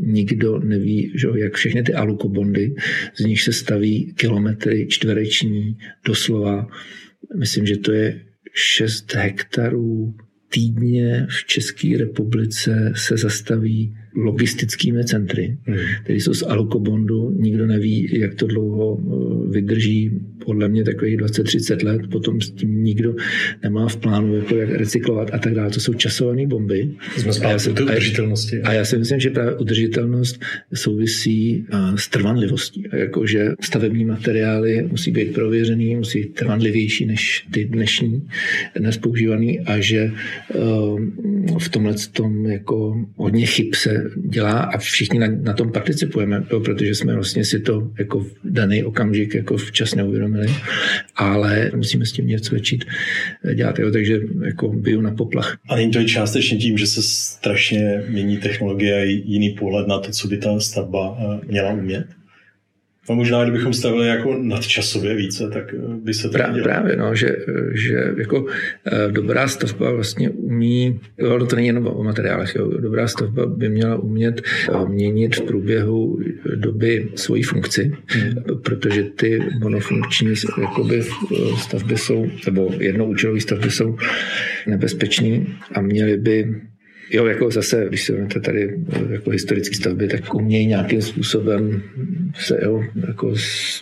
nikdo 0.07 0.59
neví, 0.59 1.13
že 1.15 1.29
jak 1.35 1.55
všechny 1.55 1.83
ty 1.83 1.95
alukobondy, 1.95 2.75
z 3.15 3.25
nich 3.25 3.43
se 3.43 3.53
staví 3.53 4.15
kilometry 4.17 4.87
čtvereční, 4.87 5.77
doslova 6.07 6.67
myslím, 7.39 7.67
že 7.67 7.77
to 7.77 7.93
je 7.93 8.21
6 8.53 9.15
hektarů 9.15 10.15
týdně 10.55 11.27
v 11.31 11.47
České 11.47 11.99
republice 11.99 12.93
se 12.97 13.17
zastaví 13.17 13.97
logistickými 14.17 15.05
centry, 15.05 15.59
hmm. 15.63 15.79
které 16.05 16.19
jsou 16.19 16.35
z 16.35 16.43
alukobondu. 16.43 17.31
Nikdo 17.31 17.67
neví, 17.67 18.21
jak 18.21 18.35
to 18.35 18.47
dlouho 18.47 18.99
eh, 18.99 19.51
vydrží. 19.51 20.11
Podle 20.45 20.69
mě 20.69 20.85
takových 20.85 21.17
20-30 21.19 21.85
let. 21.85 22.01
Potom 22.11 22.41
s 22.41 22.51
tím 22.51 22.85
nikdo 22.85 23.15
nemá 23.63 23.89
v 23.89 23.97
plánu, 23.97 24.37
jako 24.37 24.57
jak 24.57 24.71
recyklovat 24.71 25.31
a 25.33 25.39
tak 25.39 25.55
dále. 25.55 25.71
To 25.71 25.81
jsou 25.81 25.95
časované 25.95 26.47
bomby. 26.47 26.91
Jsme 27.17 27.33
a 27.33 27.51
já, 27.51 27.59
si, 27.59 27.71
udržitelnosti. 27.71 28.63
A 28.63 28.73
já 28.73 28.85
si 28.85 28.99
myslím, 28.99 29.21
že 29.21 29.31
právě 29.31 29.55
udržitelnost 29.55 30.41
souvisí 30.75 31.67
s 31.97 32.09
trvanlivostí. 32.09 32.85
Jako, 32.93 33.27
že 33.27 33.53
stavební 33.61 34.05
materiály 34.05 34.89
musí 34.91 35.11
být 35.11 35.35
prověřený, 35.35 35.97
musí 35.97 36.21
být 36.21 36.35
trvanlivější 36.35 37.07
než 37.07 37.47
ty 37.51 37.65
dnešní, 37.65 38.29
dnes 38.79 38.99
používaný 38.99 39.61
a 39.61 39.81
že 39.81 40.11
eh, 40.11 40.59
v 41.59 41.69
tomhle 41.69 41.95
tom 42.13 42.47
jako 42.47 43.07
hodně 43.17 43.47
chyb 43.47 43.75
se 43.75 44.11
dělá 44.29 44.59
a 44.59 44.79
všichni 44.79 45.19
na, 45.19 45.27
na 45.43 45.53
tom 45.53 45.73
participujeme, 45.73 46.41
protože 46.65 46.95
jsme 46.95 47.15
vlastně 47.15 47.45
si 47.45 47.61
to 47.61 47.91
jako 47.99 48.21
v 48.21 48.33
daný 48.45 48.85
okamžik 48.85 49.35
jako 49.35 49.57
včas 49.57 49.95
neuvědomili, 49.95 50.34
ale 51.17 51.71
musíme 51.77 52.07
s 52.07 52.13
tím 52.13 52.27
něco 52.27 52.55
začít 52.55 52.85
dělat, 53.55 53.79
jo, 53.79 53.91
takže 53.91 54.21
jako 54.45 54.69
biju 54.69 55.01
na 55.01 55.11
poplach. 55.11 55.59
A 55.69 55.77
není 55.77 55.91
to 55.93 55.99
i 55.99 56.07
částečně 56.07 56.59
tím, 56.59 56.79
že 56.79 56.87
se 56.87 57.03
strašně 57.03 58.03
mění 58.09 58.37
technologie 58.37 58.95
a 58.95 59.05
jiný 59.05 59.51
pohled 59.51 59.89
na 59.89 59.99
to, 59.99 60.11
co 60.11 60.29
by 60.29 60.37
ta 60.37 60.61
stavba 60.61 61.19
eh, 61.19 61.47
měla 61.47 61.73
umět? 61.73 62.07
A 63.09 63.15
možná, 63.15 63.43
kdybychom 63.43 63.73
stavili 63.73 64.09
jako 64.09 64.39
nadčasově 64.43 65.15
více, 65.15 65.51
tak 65.51 65.75
eh, 65.75 65.79
by 66.03 66.15
se 66.15 66.23
to 66.23 66.33
Prá, 66.33 66.55
Právě, 66.63 66.97
no, 66.97 67.15
že, 67.15 67.37
že 67.75 68.13
jako 68.17 68.47
eh, 68.87 69.13
dobrá 69.13 69.49
stavba 69.49 69.93
vlastně 69.93 70.31
umí, 70.31 71.01
jo, 71.19 71.47
to 71.47 71.57
není 71.57 71.67
jenom 71.67 71.87
o 71.87 72.03
materiálech, 72.03 72.55
jo, 72.55 72.69
dobrá 72.69 73.09
stavba 73.09 73.47
by 73.47 73.69
měla 73.69 73.97
umět 73.97 74.43
eh, 74.43 74.89
měnit 74.89 75.37
v 75.37 75.43
průběhu 75.43 76.21
doby 76.55 77.09
svoji 77.15 77.43
funkci, 77.43 77.93
hmm. 78.07 78.35
protože 78.63 79.03
ty 79.05 79.41
monofunkční 79.61 80.35
jakoby, 80.61 81.03
stavby 81.59 81.97
jsou, 81.97 82.27
nebo 82.47 82.71
jednoučelové 82.79 83.41
stavby 83.41 83.71
jsou 83.71 83.97
nebezpečné 84.67 85.47
a 85.75 85.81
měly 85.81 86.17
by 86.17 86.55
Jo, 87.11 87.27
jako 87.27 87.51
zase, 87.51 87.85
když 87.89 88.03
se 88.03 88.13
vezmete 88.13 88.41
tady 88.41 88.79
jako 89.11 89.31
historické 89.31 89.77
stavby, 89.77 90.09
tak 90.09 90.35
umějí 90.35 90.67
nějakým 90.67 91.03
způsobem 91.03 91.83
se, 92.35 92.59
jo, 92.63 92.85
jako 93.07 93.35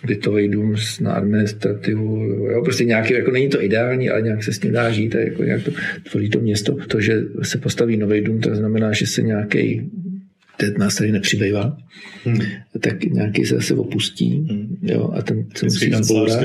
bytový 0.06 0.48
dům 0.48 0.74
na 1.00 1.12
administrativu, 1.12 2.16
jo, 2.26 2.62
prostě 2.64 2.84
nějaký, 2.84 3.14
jako 3.14 3.30
není 3.30 3.48
to 3.48 3.62
ideální, 3.62 4.10
ale 4.10 4.22
nějak 4.22 4.44
se 4.44 4.52
s 4.52 4.58
tím 4.58 4.72
dá 4.72 4.90
žít 4.90 5.14
a 5.14 5.18
jako 5.18 5.44
nějak 5.44 5.64
to 5.64 5.70
tvoří 6.10 6.30
to 6.30 6.40
město. 6.40 6.76
To, 6.88 7.00
že 7.00 7.22
se 7.42 7.58
postaví 7.58 7.96
nový 7.96 8.20
dům, 8.20 8.40
to 8.40 8.54
znamená, 8.54 8.92
že 8.92 9.06
se 9.06 9.22
nějaký 9.22 9.90
teď 10.66 10.78
nás 10.78 10.94
tady 10.94 11.12
nepřibývá, 11.12 11.76
hmm. 12.24 12.38
tak 12.80 13.04
nějaký 13.04 13.44
se 13.44 13.54
zase 13.54 13.74
opustí 13.74 14.46
hmm. 14.50 14.76
jo, 14.82 15.10
a 15.14 15.22
ten 15.22 15.46
se 15.54 15.66
musí 15.66 15.92
zbourat 16.00 16.40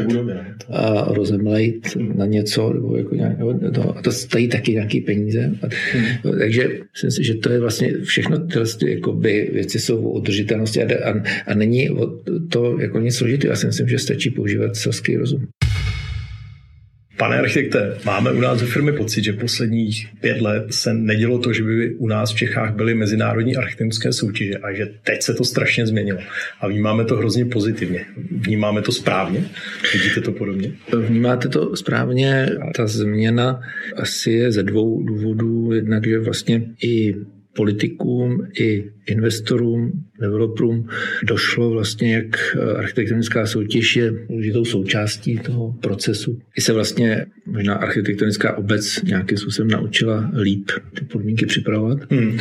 a 0.69 1.13
rozemlejt 1.13 1.97
na 2.15 2.25
něco, 2.25 2.73
nebo 2.73 2.97
jako 2.97 3.15
nějak, 3.15 3.37
to, 3.73 3.97
a 3.97 4.01
to 4.01 4.11
stojí 4.11 4.47
taky 4.47 4.71
nějaký 4.71 5.01
peníze. 5.01 5.51
A, 5.61 5.67
hmm. 5.93 6.05
jo, 6.25 6.33
takže 6.39 6.69
myslím 6.93 7.11
si, 7.11 7.23
že 7.23 7.35
to 7.35 7.51
je 7.51 7.59
vlastně 7.59 7.93
všechno 8.03 8.47
tyhle 8.47 8.65
jakoby, 8.87 9.49
věci 9.53 9.79
jsou 9.79 10.05
o 10.05 10.11
udržitelnosti 10.11 10.83
a, 10.83 11.09
a, 11.09 11.23
a 11.47 11.53
není 11.53 11.89
to 12.49 12.79
jako 12.79 12.99
nic 12.99 13.15
složitého. 13.15 13.51
Já 13.51 13.55
si 13.55 13.67
myslím, 13.67 13.87
že 13.87 13.99
stačí 13.99 14.29
používat 14.29 14.75
selský 14.75 15.17
rozum. 15.17 15.47
Pane 17.17 17.37
architekte, 17.39 17.97
máme 18.05 18.31
u 18.31 18.39
nás 18.39 18.61
ve 18.61 18.67
firmy 18.67 18.91
pocit, 18.91 19.23
že 19.23 19.33
posledních 19.33 20.07
pět 20.21 20.41
let 20.41 20.73
se 20.73 20.93
nedělo 20.93 21.39
to, 21.39 21.53
že 21.53 21.63
by 21.63 21.95
u 21.95 22.07
nás 22.07 22.33
v 22.33 22.35
Čechách 22.35 22.75
byly 22.75 22.93
mezinárodní 22.95 23.55
architektonické 23.55 24.13
soutěže 24.13 24.53
a 24.53 24.73
že 24.73 24.89
teď 25.03 25.21
se 25.21 25.33
to 25.33 25.43
strašně 25.43 25.87
změnilo. 25.87 26.19
A 26.61 26.67
vnímáme 26.67 27.05
to 27.05 27.15
hrozně 27.15 27.45
pozitivně. 27.45 28.05
Vnímáme 28.31 28.81
to 28.81 28.91
správně? 28.91 29.43
Vidíte 29.93 30.21
to 30.21 30.31
podobně? 30.31 30.71
Vnímáte 31.07 31.49
to 31.49 31.75
správně. 31.75 32.49
Ta 32.75 32.87
změna 32.87 33.61
asi 33.95 34.31
je 34.31 34.51
ze 34.51 34.63
dvou 34.63 35.03
důvodů. 35.03 35.73
Jednak, 35.73 36.07
že 36.07 36.19
vlastně 36.19 36.63
i 36.83 37.15
politikům 37.55 38.47
i 38.59 38.91
investorům, 39.07 39.91
developerům 40.21 40.89
došlo 41.23 41.69
vlastně, 41.69 42.15
jak 42.15 42.57
architektonická 42.75 43.45
soutěž 43.45 43.95
je 43.95 44.13
důležitou 44.29 44.65
součástí 44.65 45.37
toho 45.37 45.75
procesu. 45.81 46.39
I 46.57 46.61
se 46.61 46.73
vlastně 46.73 47.25
možná 47.45 47.75
architektonická 47.75 48.57
obec 48.57 49.03
nějakým 49.03 49.37
způsobem 49.37 49.69
naučila 49.69 50.31
líp 50.41 50.71
ty 50.93 51.05
podmínky 51.05 51.45
připravovat. 51.45 52.11
Hmm. 52.11 52.39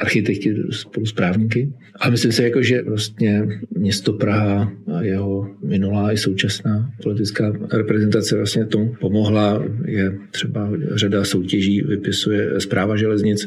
Architekti 0.00 0.54
spolu 0.70 1.06
s 1.06 1.12
právníky. 1.12 1.72
A 2.00 2.10
myslím 2.10 2.32
si, 2.32 2.42
jako, 2.42 2.62
že 2.62 2.82
vlastně 2.82 3.48
město 3.76 4.12
Praha 4.12 4.72
a 4.94 5.02
jeho 5.02 5.50
minulá 5.64 6.12
i 6.12 6.16
současná 6.16 6.92
politická 7.02 7.52
reprezentace 7.72 8.36
vlastně 8.36 8.66
tomu 8.66 8.94
pomohla. 9.00 9.64
Je 9.84 10.18
třeba 10.30 10.70
řada 10.94 11.24
soutěží, 11.24 11.82
vypisuje 11.82 12.60
zpráva 12.60 12.96
železnic. 12.96 13.46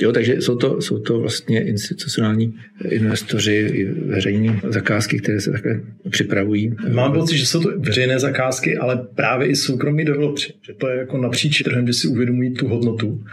Jo, 0.00 0.12
takže 0.12 0.34
jsou 0.34 0.56
to, 0.56 0.80
jsou 0.80 0.98
to 0.98 1.20
vlastně 1.20 1.60
institucionální 1.94 2.54
investoři, 2.88 3.88
veřejní 4.06 4.60
zakázky, 4.68 5.18
které 5.18 5.40
se 5.40 5.50
takhle 5.50 5.80
připravují. 6.10 6.74
Mám 6.92 7.12
pocit, 7.12 7.38
že 7.38 7.46
jsou 7.46 7.62
to 7.62 7.78
veřejné 7.78 8.18
zakázky, 8.18 8.76
ale 8.76 9.06
právě 9.14 9.48
i 9.48 9.56
soukromí 9.56 10.04
developři. 10.04 10.52
Že 10.66 10.72
to 10.72 10.88
je 10.88 10.98
jako 10.98 11.18
napříč 11.18 11.62
trhem, 11.62 11.86
že 11.86 11.92
si 11.92 12.08
uvědomují 12.08 12.54
tu 12.54 12.68
hodnotu. 12.68 13.24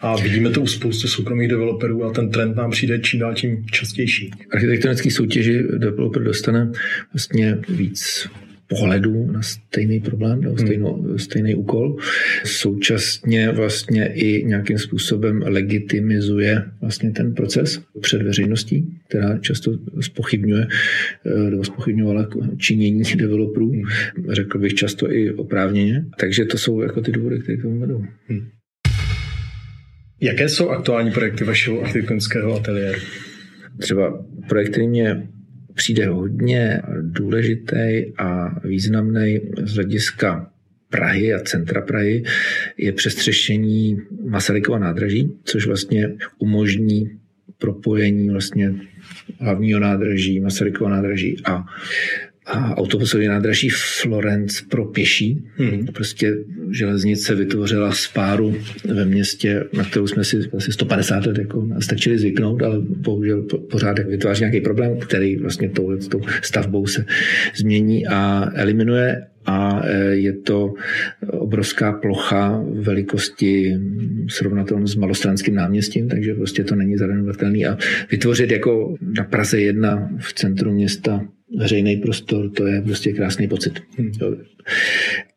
A 0.00 0.16
vidíme 0.16 0.50
to 0.50 0.60
u 0.60 0.66
spoustu 0.66 1.08
soukromých 1.08 1.48
developerů 1.48 2.04
a 2.04 2.12
ten 2.12 2.30
trend 2.30 2.56
nám 2.56 2.70
přijde 2.70 2.98
čím 2.98 3.20
dál 3.20 3.34
tím 3.34 3.66
častější. 3.70 4.30
Architektonický 4.50 5.10
soutěži 5.10 5.62
developer 5.78 6.22
dostane 6.22 6.72
vlastně 7.12 7.58
víc 7.68 8.28
pohledu 8.78 9.32
na 9.32 9.42
stejný 9.42 10.00
problém, 10.00 10.40
nebo 10.40 10.56
hmm. 10.56 10.66
stejno, 10.66 11.04
stejný 11.16 11.54
úkol. 11.54 11.96
Současně 12.44 13.50
vlastně 13.50 14.12
i 14.14 14.44
nějakým 14.44 14.78
způsobem 14.78 15.42
legitimizuje 15.46 16.62
vlastně 16.80 17.10
ten 17.10 17.34
proces 17.34 17.80
před 18.00 18.22
veřejností, 18.22 18.98
která 19.08 19.38
často 19.38 19.72
spochybňuje 20.00 20.66
eh, 21.26 21.50
nebo 21.50 21.64
spochybňovala 21.64 22.28
činění 22.58 23.02
developerů. 23.14 23.70
Hmm. 23.70 23.84
Řekl 24.30 24.58
bych 24.58 24.74
často 24.74 25.12
i 25.12 25.34
oprávněně. 25.34 26.04
Takže 26.20 26.44
to 26.44 26.58
jsou 26.58 26.80
jako 26.80 27.00
ty 27.00 27.12
důvody, 27.12 27.38
které 27.38 27.58
k 27.58 27.62
tomu 27.62 27.80
vedou. 27.80 28.04
Hmm. 28.28 28.48
Jaké 30.20 30.48
jsou 30.48 30.68
aktuální 30.68 31.10
projekty 31.10 31.44
vašeho 31.44 31.80
architektonického 31.80 32.54
ateliéru? 32.54 33.00
Třeba 33.80 34.24
projekt, 34.48 34.70
který 34.70 34.88
mě 34.88 35.28
přijde 35.74 36.06
hodně 36.06 36.82
důležitý 37.00 38.12
a 38.18 38.60
významný 38.68 39.40
z 39.62 39.74
hlediska 39.74 40.50
Prahy 40.90 41.34
a 41.34 41.40
centra 41.40 41.80
Prahy 41.80 42.24
je 42.76 42.92
přestřešení 42.92 43.98
Masarykova 44.28 44.78
nádraží, 44.78 45.32
což 45.44 45.66
vlastně 45.66 46.14
umožní 46.38 47.10
propojení 47.58 48.30
vlastně 48.30 48.74
hlavního 49.40 49.80
nádraží, 49.80 50.40
Masarykova 50.40 50.90
nádraží 50.90 51.36
a 51.44 51.64
a 52.46 52.76
autobusový 52.76 53.26
nádraží 53.26 53.68
Florence 54.02 54.64
pro 54.68 54.84
pěší. 54.84 55.44
Hmm. 55.56 55.86
Prostě 55.86 56.34
železnice 56.70 57.34
vytvořila 57.34 57.92
spáru 57.92 58.56
ve 58.84 59.04
městě, 59.04 59.64
na 59.72 59.84
kterou 59.84 60.06
jsme 60.06 60.24
si 60.24 60.40
asi 60.56 60.72
150 60.72 61.26
let 61.26 61.38
jako 61.38 61.68
stačili 61.80 62.18
zvyknout, 62.18 62.62
ale 62.62 62.80
bohužel 62.80 63.42
pořád 63.70 63.98
vytváří 63.98 64.40
nějaký 64.40 64.60
problém, 64.60 64.98
který 64.98 65.36
vlastně 65.36 65.68
tou, 65.68 65.96
tou 65.96 66.20
stavbou 66.42 66.86
se 66.86 67.04
změní 67.56 68.06
a 68.06 68.50
eliminuje 68.54 69.26
a 69.46 69.82
e, 69.84 70.04
je 70.14 70.32
to 70.32 70.74
obrovská 71.26 71.92
plocha 71.92 72.64
velikosti 72.72 73.76
srovnatelnou 74.28 74.86
s 74.86 74.96
malostranským 74.96 75.54
náměstím, 75.54 76.08
takže 76.08 76.34
prostě 76.34 76.64
to 76.64 76.74
není 76.74 76.96
zarenovatelný 76.96 77.66
a 77.66 77.78
vytvořit 78.10 78.50
jako 78.50 78.94
na 79.18 79.24
Praze 79.24 79.60
jedna 79.60 80.10
v 80.18 80.32
centru 80.32 80.72
města 80.72 81.20
veřejný 81.56 81.96
prostor, 81.96 82.50
to 82.50 82.66
je 82.66 82.82
prostě 82.82 83.12
krásný 83.12 83.48
pocit. 83.48 83.82
Hmm. 83.98 84.12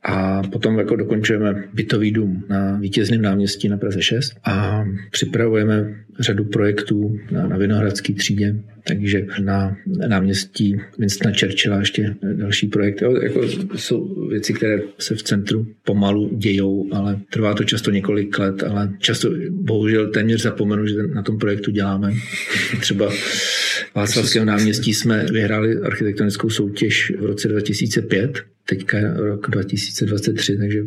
A 0.04 0.42
potom 0.44 0.80
jako 0.80 0.96
dokončujeme 0.96 1.64
bytový 1.74 2.12
dům 2.12 2.44
na 2.50 2.78
vítězném 2.78 3.22
náměstí 3.22 3.70
na 3.70 3.78
Praze 3.78 4.02
6 4.02 4.34
a 4.44 4.86
připravujeme 5.12 5.96
řadu 6.20 6.46
projektů 6.46 7.20
na, 7.32 7.48
na 7.48 7.58
Vinohradské 7.58 8.14
třídě, 8.14 8.56
takže 8.88 9.26
na 9.44 9.78
náměstí 10.08 10.76
Winstona 11.00 11.36
Churchilla 11.40 11.80
ještě 11.80 12.16
další 12.34 12.68
projekt. 12.68 13.02
Jo, 13.02 13.22
jako 13.22 13.42
jsou 13.76 14.28
věci, 14.30 14.54
které 14.54 14.80
se 15.00 15.16
v 15.16 15.24
centru 15.24 15.68
pomalu 15.84 16.30
dějou, 16.38 16.88
ale 16.92 17.20
trvá 17.30 17.54
to 17.54 17.64
často 17.64 17.92
několik 17.92 18.40
let, 18.40 18.64
ale 18.64 18.94
často 19.00 19.30
bohužel 19.50 20.12
téměř 20.12 20.42
zapomenu, 20.42 20.88
že 20.88 20.96
na 21.14 21.22
tom 21.22 21.38
projektu 21.38 21.72
děláme. 21.72 22.14
Třeba 22.80 23.12
Václavském 23.96 24.46
náměstí 24.46 24.94
jsme 24.94 25.26
vyhráli 25.32 25.78
architektonickou 25.78 26.50
soutěž 26.50 27.14
v 27.20 27.26
roce 27.26 27.48
2005 27.48 28.44
teďka 28.70 28.98
rok 29.16 29.50
2023, 29.50 30.58
takže 30.58 30.84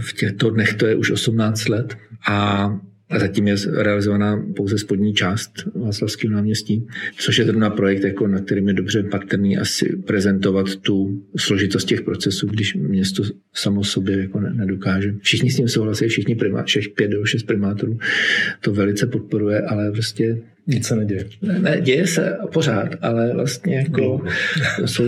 v 0.00 0.12
těchto 0.12 0.50
dnech 0.50 0.74
to 0.74 0.86
je 0.86 0.96
už 0.96 1.10
18 1.10 1.68
let 1.68 1.96
a 2.28 2.70
a 3.12 3.18
zatím 3.18 3.48
je 3.48 3.54
realizovaná 3.76 4.46
pouze 4.56 4.78
spodní 4.78 5.14
část 5.14 5.50
Václavského 5.74 6.34
náměstí, 6.34 6.86
což 7.18 7.38
je 7.38 7.44
zrovna 7.44 7.70
projekt, 7.70 8.04
jako 8.04 8.26
na 8.26 8.40
kterým 8.40 8.68
je 8.68 8.74
dobře 8.74 9.02
patrný 9.02 9.58
asi 9.58 9.96
prezentovat 10.06 10.76
tu 10.76 11.22
složitost 11.36 11.84
těch 11.84 12.00
procesů, 12.00 12.46
když 12.46 12.74
město 12.74 13.22
samo 13.54 13.84
sobě 13.84 14.20
jako 14.20 14.40
nedokáže. 14.40 15.14
Všichni 15.20 15.50
s 15.50 15.56
tím 15.56 15.68
souhlasí, 15.68 16.08
všichni 16.08 16.34
primá, 16.34 16.62
všech 16.62 16.88
pět 16.88 17.08
nebo 17.08 17.24
šest 17.24 17.42
primátorů 17.42 17.98
to 18.60 18.72
velice 18.72 19.06
podporuje, 19.06 19.60
ale 19.60 19.92
prostě 19.92 20.42
nic 20.66 20.86
se 20.86 20.96
neděje. 20.96 21.26
Ne, 21.42 21.58
ne, 21.58 21.80
děje 21.80 22.06
se 22.06 22.36
pořád, 22.52 22.88
ale 23.00 23.34
vlastně 23.34 23.76
jako 23.76 24.24
jsou 24.84 25.04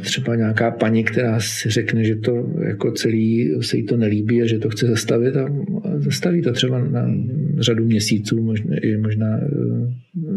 třeba 0.00 0.36
nějaká 0.36 0.70
paní, 0.70 1.04
která 1.04 1.40
si 1.40 1.70
řekne, 1.70 2.04
že 2.04 2.16
to 2.16 2.50
jako 2.68 2.92
celý 2.92 3.50
se 3.60 3.76
jí 3.76 3.84
to 3.84 3.96
nelíbí 3.96 4.42
a 4.42 4.46
že 4.46 4.58
to 4.58 4.70
chce 4.70 4.86
zastavit 4.86 5.36
a 5.36 5.48
zastaví 5.96 6.42
to 6.42 6.52
třeba 6.52 6.84
na 6.84 7.14
řadu 7.58 7.84
měsíců, 7.84 8.42
možná, 8.42 8.76
i 8.82 8.96
možná 8.96 9.36
e, 9.36 9.48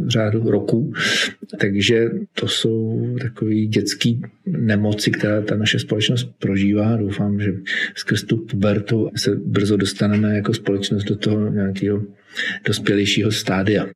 řádu 0.07 0.51
roku. 0.51 0.93
Takže 1.59 2.09
to 2.33 2.47
jsou 2.47 3.07
takové 3.21 3.55
dětské 3.55 4.13
nemoci, 4.45 5.11
která 5.11 5.41
ta 5.41 5.55
naše 5.55 5.79
společnost 5.79 6.31
prožívá. 6.39 6.97
Doufám, 6.97 7.39
že 7.39 7.53
skrz 7.95 8.23
tu 8.23 8.37
pubertu 8.37 9.09
se 9.15 9.35
brzo 9.35 9.77
dostaneme 9.77 10.35
jako 10.35 10.53
společnost 10.53 11.03
do 11.03 11.15
toho 11.15 11.49
nějakého 11.49 12.03
dospělejšího 12.67 13.31
stádia. 13.31 13.87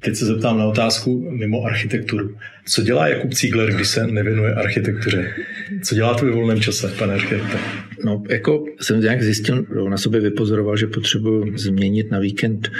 Teď 0.00 0.16
se 0.16 0.26
zeptám 0.26 0.58
na 0.58 0.64
otázku 0.64 1.30
mimo 1.30 1.64
architekturu. 1.64 2.36
Co 2.66 2.82
dělá 2.82 3.08
Jakub 3.08 3.34
Cígler, 3.34 3.72
když 3.72 3.88
se 3.88 4.06
nevěnuje 4.06 4.54
architektuře? 4.54 5.34
Co 5.82 5.94
dělá 5.94 6.14
to 6.14 6.24
ve 6.24 6.30
volném 6.30 6.60
čase, 6.60 6.88
pane 6.98 7.14
architekte? 7.14 7.58
No, 8.04 8.22
jako 8.28 8.64
jsem 8.80 9.00
nějak 9.00 9.22
zjistil, 9.22 9.66
na 9.88 9.96
sobě 9.96 10.20
vypozoroval, 10.20 10.76
že 10.76 10.86
potřebuji 10.86 11.52
změnit 11.58 12.10
na 12.10 12.18
víkend 12.18 12.70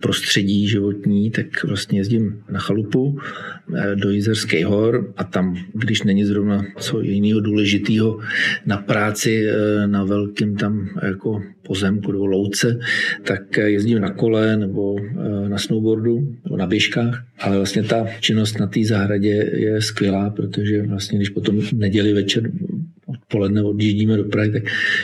prostředí 0.00 0.68
životní, 0.68 1.30
tak 1.30 1.64
vlastně 1.64 1.98
jezdím 1.98 2.42
na 2.50 2.60
chalupu 2.60 3.18
eh, 3.76 3.96
do 3.96 4.10
Jizerských 4.10 4.66
hor 4.66 5.12
a 5.16 5.24
tam, 5.24 5.56
když 5.74 6.02
není 6.02 6.24
zrovna 6.24 6.64
co 6.78 7.00
jiného 7.00 7.40
důležitého 7.40 8.18
na 8.66 8.76
práci 8.76 9.46
eh, 9.46 9.86
na 9.86 10.04
velkým 10.04 10.56
tam 10.56 10.88
jako 11.02 11.42
pozemku 11.68 12.12
nebo 12.12 12.26
louce, 12.26 12.78
tak 13.22 13.56
jezdím 13.56 14.00
na 14.00 14.10
kole 14.10 14.56
nebo 14.56 14.96
eh, 15.00 15.48
na 15.48 15.58
snowboardu 15.58 16.36
nebo 16.44 16.56
na 16.56 16.66
běžkách, 16.66 17.24
ale 17.38 17.56
vlastně 17.56 17.82
ta 17.82 18.06
činnost 18.20 18.58
na 18.58 18.66
té 18.66 18.84
zahradě 18.84 19.50
je 19.54 19.82
skvělá, 19.82 20.30
protože 20.30 20.82
vlastně 20.82 21.18
když 21.18 21.28
potom 21.28 21.60
neděli 21.72 22.12
večer 22.12 22.50
odpoledne 23.28 23.62
odjíždíme 23.62 24.16
do 24.16 24.24
Prahy, 24.24 24.52
tak 24.52 24.62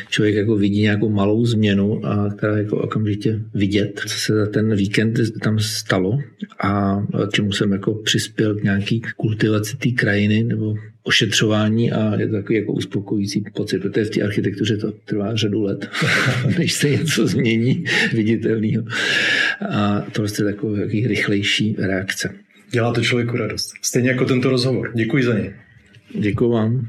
člověk 0.09 0.35
jako 0.35 0.57
vidí 0.57 0.83
nějakou 0.83 1.09
malou 1.09 1.47
změnu, 1.47 2.07
a 2.07 2.35
která 2.37 2.59
jako 2.59 2.77
okamžitě 2.77 3.41
vidět, 3.55 4.01
co 4.07 4.19
se 4.19 4.35
za 4.35 4.47
ten 4.47 4.77
víkend 4.77 5.21
tam 5.43 5.59
stalo 5.59 6.19
a 6.61 7.03
čemu 7.33 7.53
jsem 7.53 7.73
jako 7.73 7.95
přispěl 7.95 8.55
k 8.55 8.63
nějaký 8.63 9.03
kultivaci 9.17 9.77
té 9.77 9.91
krajiny 9.91 10.43
nebo 10.43 10.75
ošetřování 11.03 11.93
a 11.93 12.21
je 12.21 12.27
to 12.27 12.33
takový 12.33 12.59
jako 12.59 12.73
uspokojící 12.73 13.45
pocit, 13.55 13.79
protože 13.79 14.05
v 14.05 14.11
té 14.11 14.23
architektuře 14.23 14.77
to 14.77 14.93
trvá 14.93 15.37
řadu 15.37 15.63
let, 15.63 15.91
než 16.59 16.73
se 16.73 16.91
něco 16.91 17.27
změní 17.27 17.85
viditelného. 18.13 18.85
A 19.71 20.07
to 20.13 20.23
je 20.23 20.45
takový 20.45 21.07
rychlejší 21.07 21.77
reakce. 21.79 22.35
Dělá 22.71 22.93
to 22.93 23.01
člověku 23.01 23.37
radost. 23.37 23.73
Stejně 23.83 24.09
jako 24.09 24.25
tento 24.25 24.51
rozhovor. 24.51 24.93
Děkuji 24.95 25.25
za 25.25 25.35
něj. 25.35 25.53
Děkuji 26.15 26.49
vám. 26.51 26.89